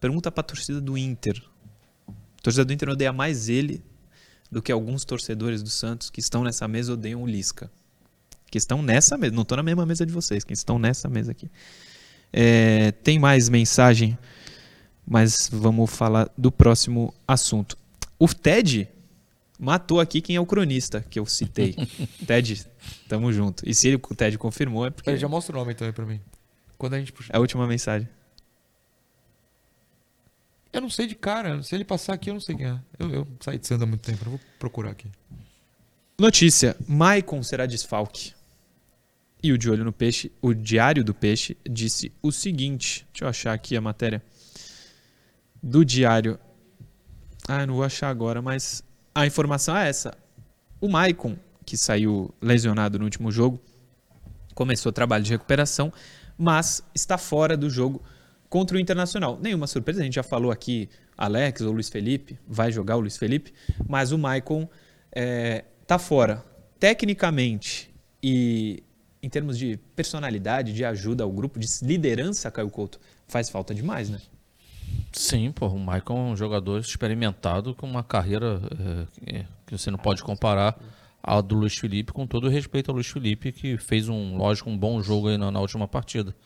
[0.00, 1.40] Pergunta pra torcida do Inter.
[2.08, 3.82] A torcida do Inter odeia mais ele
[4.52, 7.70] do que alguns torcedores do Santos que estão nessa mesa odeiam o Lisca.
[8.50, 11.32] Que estão nessa mesa, não estou na mesma mesa de vocês, que estão nessa mesa
[11.32, 11.50] aqui.
[12.30, 14.16] É, tem mais mensagem,
[15.06, 17.78] mas vamos falar do próximo assunto.
[18.18, 18.86] O Ted
[19.58, 21.74] matou aqui quem é o cronista que eu citei.
[22.26, 22.66] Ted,
[23.08, 23.66] tamo junto.
[23.66, 26.04] E se ele, o Ted confirmou, é porque Peraí, já mostra o nome aí pra
[26.04, 26.20] mim.
[26.76, 27.32] Quando a gente puxa.
[27.32, 28.06] é a última mensagem.
[30.72, 31.62] Eu não sei de cara.
[31.62, 32.80] Se ele passar aqui, eu não sei quem é.
[32.98, 34.24] Eu, eu saí de Santa há muito tempo.
[34.24, 35.08] Eu vou procurar aqui.
[36.18, 38.32] Notícia: Maicon será desfalque.
[39.42, 43.28] E o De Olho no Peixe, o Diário do Peixe, disse o seguinte: deixa eu
[43.28, 44.22] achar aqui a matéria.
[45.62, 46.38] Do Diário.
[47.46, 50.16] Ah, eu não vou achar agora, mas a informação é essa.
[50.80, 53.60] O Maicon, que saiu lesionado no último jogo,
[54.54, 55.92] começou o trabalho de recuperação,
[56.38, 58.02] mas está fora do jogo
[58.52, 59.38] contra o Internacional.
[59.40, 60.86] Nenhuma surpresa, a gente já falou aqui,
[61.16, 63.50] Alex ou Luiz Felipe, vai jogar o Luiz Felipe,
[63.88, 64.68] mas o Maicon
[65.10, 66.44] é, tá fora.
[66.78, 67.90] Tecnicamente
[68.22, 68.82] e
[69.22, 74.10] em termos de personalidade, de ajuda ao grupo, de liderança, Caio Couto, faz falta demais,
[74.10, 74.20] né?
[75.12, 78.60] Sim, pô, o Michael é um jogador experimentado com uma carreira
[79.26, 80.78] é, é, que você não pode comparar
[81.22, 84.68] à do Luiz Felipe, com todo o respeito ao Luiz Felipe, que fez um, lógico,
[84.68, 86.36] um bom jogo aí na, na última partida.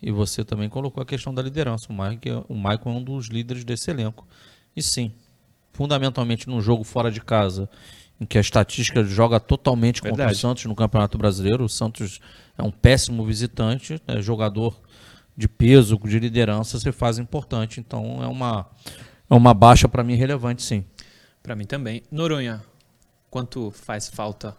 [0.00, 1.86] E você também colocou a questão da liderança.
[1.90, 4.26] O Michael, o Michael é um dos líderes desse elenco.
[4.76, 5.12] E sim,
[5.72, 7.68] fundamentalmente num jogo fora de casa,
[8.20, 10.36] em que a estatística joga totalmente contra Verdade.
[10.36, 11.64] o Santos no Campeonato Brasileiro.
[11.64, 12.20] O Santos
[12.56, 14.80] é um péssimo visitante, é jogador
[15.36, 17.78] de peso, de liderança, você faz importante.
[17.78, 18.66] Então é uma,
[19.30, 20.84] é uma baixa para mim relevante, sim.
[21.42, 22.02] Pra mim também.
[22.10, 22.62] Noronha,
[23.30, 24.56] quanto faz falta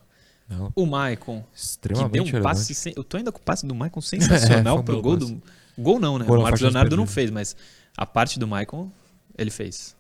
[0.50, 0.72] Não.
[0.76, 1.42] o Maicon?
[1.54, 2.44] Que Extremamente deu um relevante.
[2.58, 2.74] passe.
[2.76, 5.34] sen- Eu tô ainda com o passe do Maicon sensacional foi um pro gol passe.
[5.34, 5.42] do.
[5.78, 6.26] Gol não, né?
[6.28, 7.56] O Marcos Leonardo não fez, mas
[7.96, 8.92] a parte do Maicon
[9.38, 9.96] ele fez.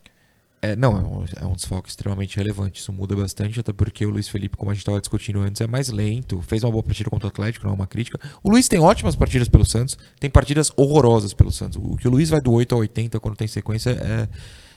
[0.61, 2.81] É, não, é um, é um desfalque extremamente relevante.
[2.81, 5.67] Isso muda bastante, até porque o Luiz Felipe, como a gente estava discutindo antes, é
[5.67, 6.41] mais lento.
[6.41, 8.19] Fez uma boa partida contra o Atlético, não é uma crítica.
[8.43, 11.77] O Luiz tem ótimas partidas pelo Santos, tem partidas horrorosas pelo Santos.
[11.81, 14.27] O que o Luiz vai do 8 a 80 quando tem sequência é,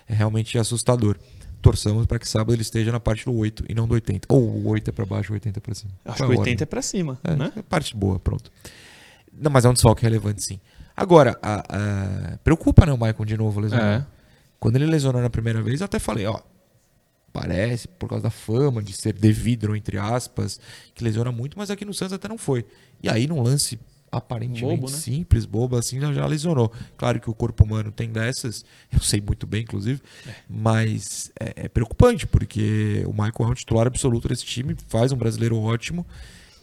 [0.06, 1.16] é realmente assustador.
[1.62, 4.26] Torçamos para que sábado ele esteja na parte do 8 e não do 80.
[4.28, 5.92] Ou o 8 é para baixo, o 80 é para cima.
[6.04, 6.56] Acho que a 80 ordem?
[6.60, 7.52] é pra cima, É, né?
[7.56, 8.50] é parte boa, pronto.
[9.32, 10.60] Não, mas é um desfalque relevante, sim.
[10.96, 11.62] Agora, a-
[12.34, 14.02] a- preocupa, né, o Maicon de novo lesionado.
[14.02, 14.06] É.
[14.60, 16.40] Quando ele lesionou na primeira vez, eu até falei, ó,
[17.32, 20.60] parece, por causa da fama de ser de vidro, entre aspas,
[20.94, 22.64] que lesiona muito, mas aqui no Santos até não foi.
[23.02, 23.78] E aí, num lance
[24.12, 24.96] aparentemente Bobo, né?
[24.96, 26.70] simples, bobo, assim, já, lesionou.
[26.98, 30.02] Claro que o corpo humano tem dessas, eu sei muito bem, inclusive,
[30.48, 35.16] mas é, é preocupante, porque o Michael é um titular absoluto desse time, faz um
[35.16, 36.06] brasileiro ótimo,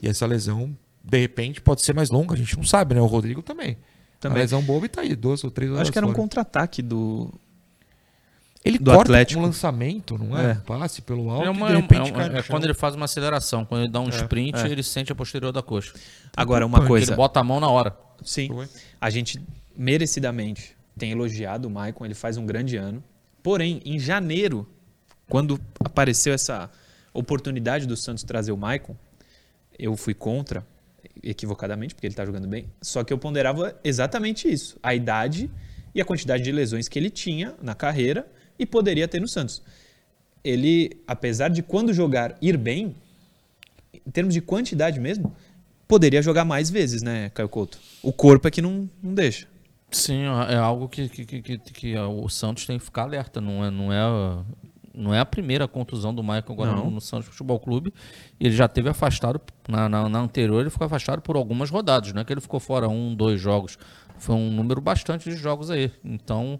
[0.01, 3.01] e essa lesão, de repente, pode ser mais longa, a gente não sabe, né?
[3.01, 3.77] O Rodrigo também.
[4.19, 4.37] Também.
[4.37, 6.81] A lesão boba e tá aí, duas ou três horas Acho que era um contra-ataque
[6.81, 7.33] do.
[8.63, 9.39] Ele do corta Atlético.
[9.39, 10.51] um lançamento, não é?
[10.51, 10.53] É.
[10.53, 12.37] Um passe pelo alto É, uma- e de é um- repente é um- cai no
[12.37, 12.53] é chão.
[12.53, 14.67] quando ele faz uma aceleração, quando ele dá um sprint, é.
[14.67, 15.93] ele sente a posterior da coxa.
[16.35, 17.11] Agora, uma coisa.
[17.11, 17.95] Ele bota a mão na hora.
[18.23, 18.49] Sim.
[18.49, 18.67] Foi.
[18.99, 19.41] A gente
[19.77, 23.01] merecidamente tem elogiado o Maicon, ele faz um grande ano.
[23.41, 24.67] Porém, em janeiro,
[25.29, 26.69] quando apareceu essa
[27.13, 28.95] oportunidade do Santos trazer o Maicon,
[29.77, 30.67] eu fui contra,
[31.23, 32.69] equivocadamente, porque ele tá jogando bem.
[32.81, 35.49] Só que eu ponderava exatamente isso: a idade
[35.95, 38.27] e a quantidade de lesões que ele tinha na carreira
[38.59, 39.61] e poderia ter no Santos.
[40.43, 42.95] Ele, apesar de quando jogar ir bem,
[44.05, 45.35] em termos de quantidade mesmo,
[45.87, 47.79] poderia jogar mais vezes, né, Caio Couto?
[48.03, 49.47] O corpo é que não, não deixa.
[49.91, 53.41] Sim, é algo que, que, que, que- o Santos tem que ficar alerta.
[53.41, 54.43] Não é, não é,
[54.93, 56.91] não é a primeira contusão do Michael agora Não.
[56.91, 57.91] no, Santos Futebol Clube.
[58.39, 62.13] Ele já teve afastado, na, na, na anterior, ele ficou afastado por algumas rodadas.
[62.13, 63.79] Não é que ele ficou fora um, dois jogos.
[64.19, 65.91] Foi um número bastante de jogos aí.
[66.05, 66.59] Então,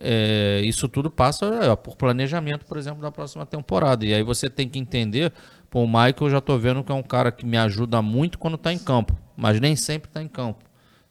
[0.00, 4.04] é, isso tudo passa é, por planejamento, por exemplo, da próxima temporada.
[4.04, 5.32] E aí você tem que entender,
[5.70, 8.38] pô, o Michael eu já tô vendo que é um cara que me ajuda muito
[8.38, 10.64] quando tá em campo, mas nem sempre tá em campo.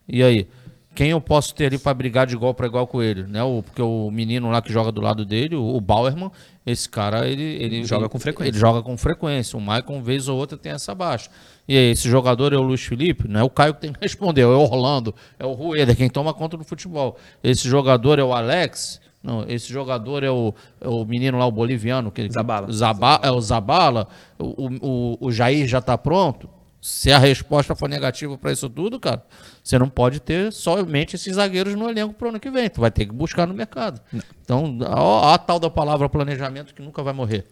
[0.07, 0.47] E aí?
[0.95, 3.23] Quem eu posso ter ali para brigar de igual para igual com ele?
[3.23, 3.41] Né?
[3.43, 6.31] O, porque o menino lá que joga do lado dele, o, o Bauerman,
[6.65, 8.49] esse cara, ele, ele Joga ele- com frequência.
[8.51, 9.55] Ele joga com frequência.
[9.57, 11.29] O Maicon, vez ou outra, tem essa baixa.
[11.69, 13.27] E aí, esse jogador é o Luiz Felipe?
[13.27, 16.09] Não é o Caio que tem que responder, é o Orlando, é o Rueda, quem
[16.09, 17.15] toma conta do futebol.
[17.43, 18.99] Esse jogador é o Alex?
[19.21, 20.51] Não, esse jogador é o,
[20.81, 22.09] é o menino lá, o boliviano.
[22.09, 22.71] Que, Zabala.
[22.71, 24.07] Zaba, é o Zabala.
[24.39, 26.49] O, o, o Jair já está pronto.
[26.81, 29.23] Se a resposta for negativa para isso tudo, cara,
[29.63, 32.67] você não pode ter somente esses zagueiros no elenco pro ano que vem.
[32.67, 34.01] Tu vai ter que buscar no mercado.
[34.41, 37.45] Então, a, a tal da palavra planejamento que nunca vai morrer.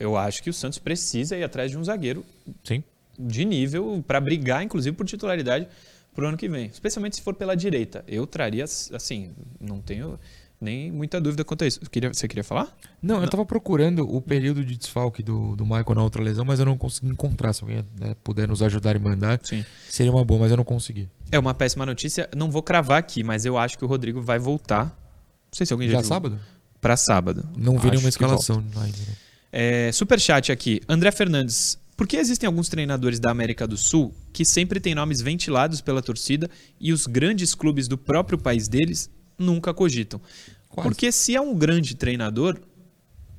[0.00, 2.24] Eu acho que o Santos precisa ir atrás de um zagueiro
[2.64, 2.82] Sim.
[3.18, 5.68] De nível para brigar, inclusive, por titularidade
[6.14, 6.66] pro ano que vem.
[6.66, 8.04] Especialmente se for pela direita.
[8.06, 10.18] Eu traria, assim, não tenho
[10.60, 11.80] nem muita dúvida quanto a isso.
[11.90, 12.74] Queria, você queria falar?
[13.02, 16.60] Não, eu tava procurando o período de desfalque do, do Michael na outra lesão, mas
[16.60, 17.52] eu não consegui encontrar.
[17.52, 19.64] Se alguém né, puder nos ajudar e mandar, Sim.
[19.88, 21.08] seria uma boa, mas eu não consegui.
[21.32, 22.28] É uma péssima notícia.
[22.36, 24.84] Não vou cravar aqui, mas eu acho que o Rodrigo vai voltar.
[24.84, 26.38] Não sei se alguém já, Já sábado?
[26.80, 27.48] Pra sábado.
[27.56, 28.98] Não vi Acho nenhuma escalação ainda.
[28.98, 29.16] né?
[29.50, 30.80] É, superchat aqui.
[30.88, 31.78] André Fernandes.
[31.96, 36.02] Por que existem alguns treinadores da América do Sul que sempre têm nomes ventilados pela
[36.02, 40.20] torcida e os grandes clubes do próprio país deles nunca cogitam?
[40.68, 40.88] Quais?
[40.88, 42.58] Porque se é um grande treinador,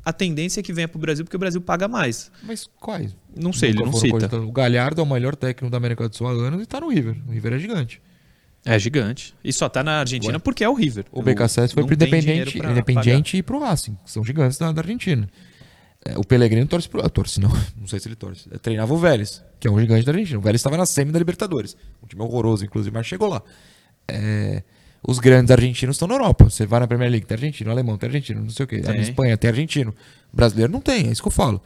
[0.05, 2.31] a tendência é que venha pro Brasil porque o Brasil paga mais.
[2.43, 3.15] Mas quais?
[3.35, 4.13] Não sei, ele Nunca não foram cita.
[4.19, 4.47] cogitados.
[4.47, 6.89] O Galhardo é o melhor técnico da América do Sul há anos e tá no
[6.89, 7.17] River.
[7.27, 8.01] O River é gigante.
[8.65, 9.35] É gigante.
[9.43, 10.39] E só tá na Argentina Ué.
[10.39, 11.05] porque é o River.
[11.11, 14.81] O BKSS foi não pro Independiente, Independiente e pro Racing, que são gigantes da, da
[14.81, 15.27] Argentina.
[16.05, 17.07] É, o Pellegrino torce pro.
[17.09, 17.49] torce não,
[17.79, 18.47] não sei se ele torce.
[18.51, 20.37] É, treinava o Vélez, que é um gigante da Argentina.
[20.37, 21.77] O Vélez estava na semi da Libertadores.
[22.03, 23.41] Um time horroroso, inclusive, mas chegou lá.
[24.07, 24.63] É,
[25.05, 26.49] os grandes argentinos estão na Europa.
[26.49, 28.81] Você vai na Premier League, tem argentino, alemão, tem argentino, não sei o quê.
[28.81, 28.95] Na.
[28.97, 29.93] Espanha tem argentino.
[30.33, 31.61] Brasileiro não tem, é isso que eu falo.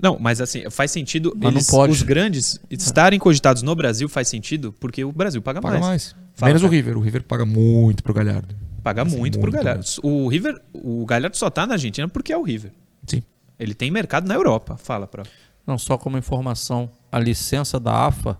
[0.00, 1.92] Não, mas assim, faz sentido Mas eles- pode.
[1.92, 5.86] os grandes estarem cogitados no Brasil faz sentido porque o Brasil paga, Paga mais.
[5.86, 6.16] mais.
[6.34, 6.74] Fala, Menos o cara.
[6.76, 6.96] River.
[6.96, 8.52] O River paga muito pro Galhardo.
[8.82, 9.84] Paga Assim, muito pro muito Galhardo.
[10.02, 12.72] O River, o Galhardo só tá na Argentina porque é o River.
[13.06, 13.22] Sim.
[13.58, 14.76] Ele tem mercado na Europa.
[14.76, 15.22] Fala, pro.
[15.66, 18.38] Não, só como informação, a licença da AFA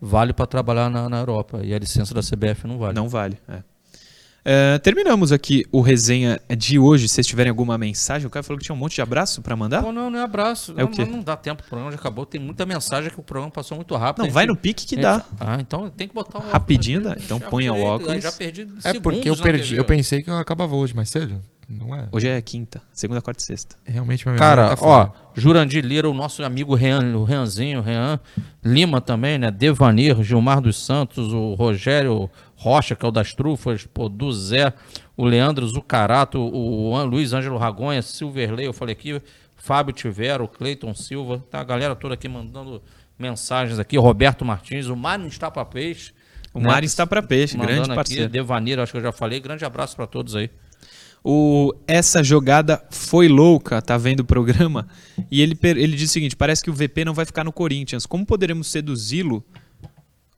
[0.00, 2.94] vale para trabalhar na, na Europa e a licença da CBF não vale.
[2.94, 3.36] Não vale.
[3.48, 3.62] é.
[4.44, 7.08] É, terminamos aqui o resenha de hoje.
[7.08, 9.54] Se vocês tiverem alguma mensagem, o cara falou que tinha um monte de abraço pra
[9.54, 9.82] mandar.
[9.82, 10.72] Pô, não, não é abraço.
[10.72, 11.02] É o não, quê?
[11.02, 12.24] mas não dá tempo, o programa já acabou.
[12.24, 14.22] Tem muita mensagem que o programa passou muito rápido.
[14.24, 15.14] Não, A vai gente- no pique que a dá.
[15.18, 16.52] gente- Ah, então tem que botar o óculos.
[16.52, 17.18] Rapidinho aqui.
[17.18, 17.24] dá.
[17.24, 18.22] Então ponha o óculos.
[18.22, 19.68] Já perdi É porque eu perdi.
[19.70, 21.40] TV, Eu pensei que eu acabava hoje mais cedo.
[21.70, 22.08] Não é.
[22.10, 23.76] Hoje é quinta, segunda, quarta e sexta.
[23.84, 25.10] Realmente minha memória Cara, tá ó.
[25.36, 28.18] Jurandir Lira, o nosso amigo Rean, o Reanzinho, Rean
[28.64, 29.52] Lima também, né?
[29.52, 34.72] Devanir, Gilmar dos Santos, o Rogério Rocha, que é o das trufas, pô, do Zé,
[35.16, 39.22] o Leandro Zucarato, o Luiz Ângelo Ragonha, Silverley, eu falei aqui,
[39.54, 42.82] Fábio Tivero, Cleiton Silva, tá a galera toda aqui mandando
[43.16, 46.12] mensagens aqui, Roberto Martins, o Mário está para peixe.
[46.52, 48.28] O Mário está pra peixe, grande aqui, parceiro.
[48.28, 50.50] Devanir, acho que eu já falei, grande abraço para todos aí.
[51.22, 54.88] O Essa Jogada Foi Louca, tá vendo o programa?
[55.30, 58.06] E ele, ele diz o seguinte: parece que o VP não vai ficar no Corinthians.
[58.06, 59.44] Como poderemos seduzi-lo?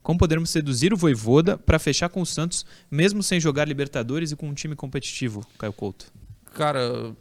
[0.03, 4.37] Como poderemos seduzir o Voivoda pra fechar com o Santos, mesmo sem jogar Libertadores e
[4.37, 6.07] com um time competitivo, Caio Couto?
[6.55, 7.12] Cara,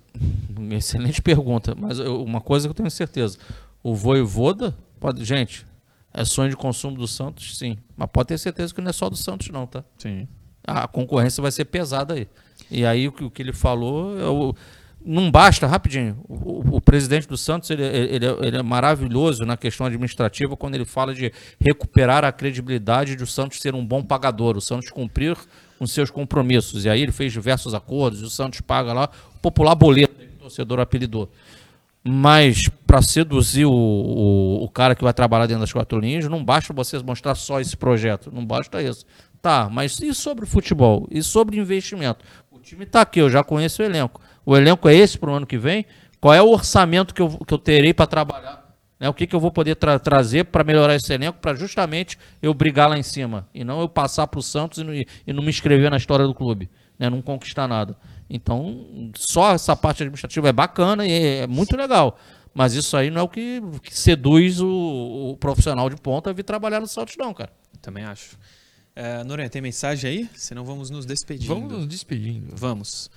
[0.71, 3.37] excelente pergunta, mas eu- uma coisa que eu tenho certeza,
[3.83, 5.63] o Voivoda, pode, gente,
[6.11, 9.09] é sonho de consumo do Santos, sim, mas pode ter certeza que não é só
[9.11, 9.83] do Santos não, tá?
[9.99, 10.27] Sim.
[10.63, 12.27] A concorrência vai ser pesada aí.
[12.71, 14.55] E aí o que, o que ele falou, é o-
[15.03, 19.57] não basta, rapidinho, o, o- presidente do Santos ele, ele é- ele é maravilhoso na
[19.57, 24.03] questão administrativa quando ele fala de recuperar a credibilidade de o Santos ser um bom
[24.03, 25.35] pagador, o Santos cumprir
[25.79, 26.85] com seus compromissos.
[26.85, 30.39] E aí ele fez diversos acordos, o Santos paga lá o popular boleto, que o
[30.43, 31.29] torcedor apelidou.
[32.03, 36.43] Mas para seduzir o, o, o cara que vai trabalhar dentro das quatro linhas, não
[36.43, 39.05] basta você mostrar só esse projeto, não basta isso.
[39.39, 41.07] Tá, mas e sobre futebol?
[41.11, 42.23] E sobre investimento?
[42.63, 44.21] Time está aqui, eu já conheço o elenco.
[44.45, 45.85] O elenco é esse para o ano que vem?
[46.19, 48.61] Qual é o orçamento que eu, que eu terei para trabalhar?
[48.99, 52.19] Né, o que, que eu vou poder tra- trazer para melhorar esse elenco para justamente
[52.39, 55.33] eu brigar lá em cima e não eu passar para o Santos e não, e
[55.33, 57.97] não me inscrever na história do clube, né, não conquistar nada.
[58.29, 62.15] Então, só essa parte administrativa é bacana e é muito legal.
[62.53, 66.33] Mas isso aí não é o que, que seduz o, o profissional de ponta a
[66.33, 67.51] vir trabalhar no Santos, não, cara.
[67.81, 68.37] Também acho.
[68.95, 70.29] É, Noronha, tem mensagem aí?
[70.35, 71.47] Senão vamos nos despedindo.
[71.47, 72.53] Vamos nos despedindo.
[72.55, 73.09] Vamos.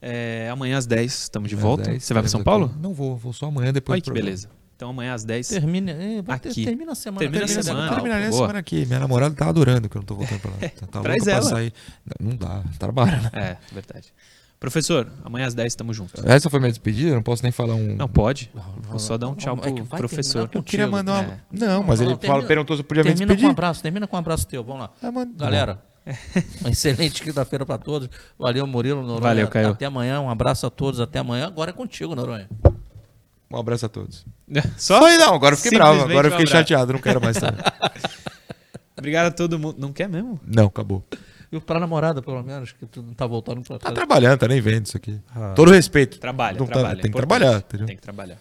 [0.00, 1.84] É, amanhã às 10 estamos de volta.
[1.90, 2.66] 10, Você vai para São Paulo?
[2.66, 2.78] aqui.
[2.78, 4.48] Não vou, vou só amanhã depois do que beleza.
[4.76, 5.48] Então amanhã às 10.
[5.48, 6.64] Termina, é, Aqui.
[6.64, 7.18] termina a semana.
[7.20, 7.84] Termina a termina semana.
[7.84, 7.96] Natal.
[7.96, 8.84] Terminaria a semana aqui.
[8.84, 10.56] Minha namorada tá adorando que eu não tô voltando pra lá.
[10.76, 11.72] Tá, tá Traz ela.
[12.20, 13.30] não dá, trabalha, né?
[13.32, 14.12] É, verdade.
[14.58, 16.24] Professor, amanhã às 10 estamos juntos.
[16.24, 17.10] Essa foi minha despedida?
[17.10, 17.94] Eu não posso nem falar um.
[17.94, 18.50] Não, pode.
[18.88, 20.48] Vou só dar um tchau É que pro vai professor.
[20.52, 21.32] eu queria mandar uma.
[21.34, 21.38] É.
[21.52, 23.50] Não, mas Não, ele termina- fala, perguntou se eu podia me Termina com um despedir.
[23.50, 24.64] abraço, termina com um abraço teu.
[24.64, 24.90] Vamos lá.
[25.02, 25.78] Ah, mano, Galera,
[26.62, 28.08] uma excelente quinta-feira para todos.
[28.38, 29.20] Valeu, Murilo, Noronha.
[29.20, 29.68] Valeu, Caio.
[29.68, 31.00] Até amanhã, um abraço a todos.
[31.00, 31.46] Até amanhã.
[31.48, 32.48] Agora é contigo, Noronha.
[33.50, 34.24] Um abraço a todos.
[34.78, 35.04] Só?
[35.04, 36.00] Aí não, agora eu fiquei bravo.
[36.00, 36.50] Agora eu um fiquei abraço.
[36.52, 37.36] chateado, não quero mais.
[37.36, 37.58] Sabe?
[38.98, 39.76] Obrigado a todo mundo.
[39.78, 40.40] Não quer mesmo?
[40.46, 41.04] não, acabou.
[41.60, 43.94] Pra namorada, pelo menos, que tu não tá voltando pra Tá casa.
[43.94, 45.20] trabalhando, tá nem vendo isso aqui.
[45.34, 45.52] Ah.
[45.54, 46.18] Todo respeito.
[46.18, 47.00] Trabalha, Não tá- trabalha.
[47.02, 47.86] tem que trabalhar, entendeu?
[47.86, 48.38] Tem que trabalhar.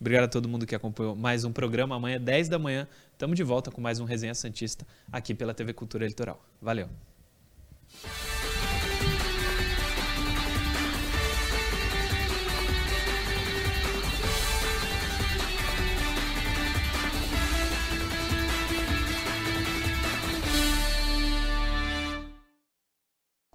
[0.00, 1.96] Obrigado a todo mundo que acompanhou mais um programa.
[1.96, 5.72] Amanhã, 10 da manhã, estamos de volta com mais um Resenha Santista aqui pela TV
[5.72, 6.44] Cultura Litoral.
[6.60, 6.88] Valeu.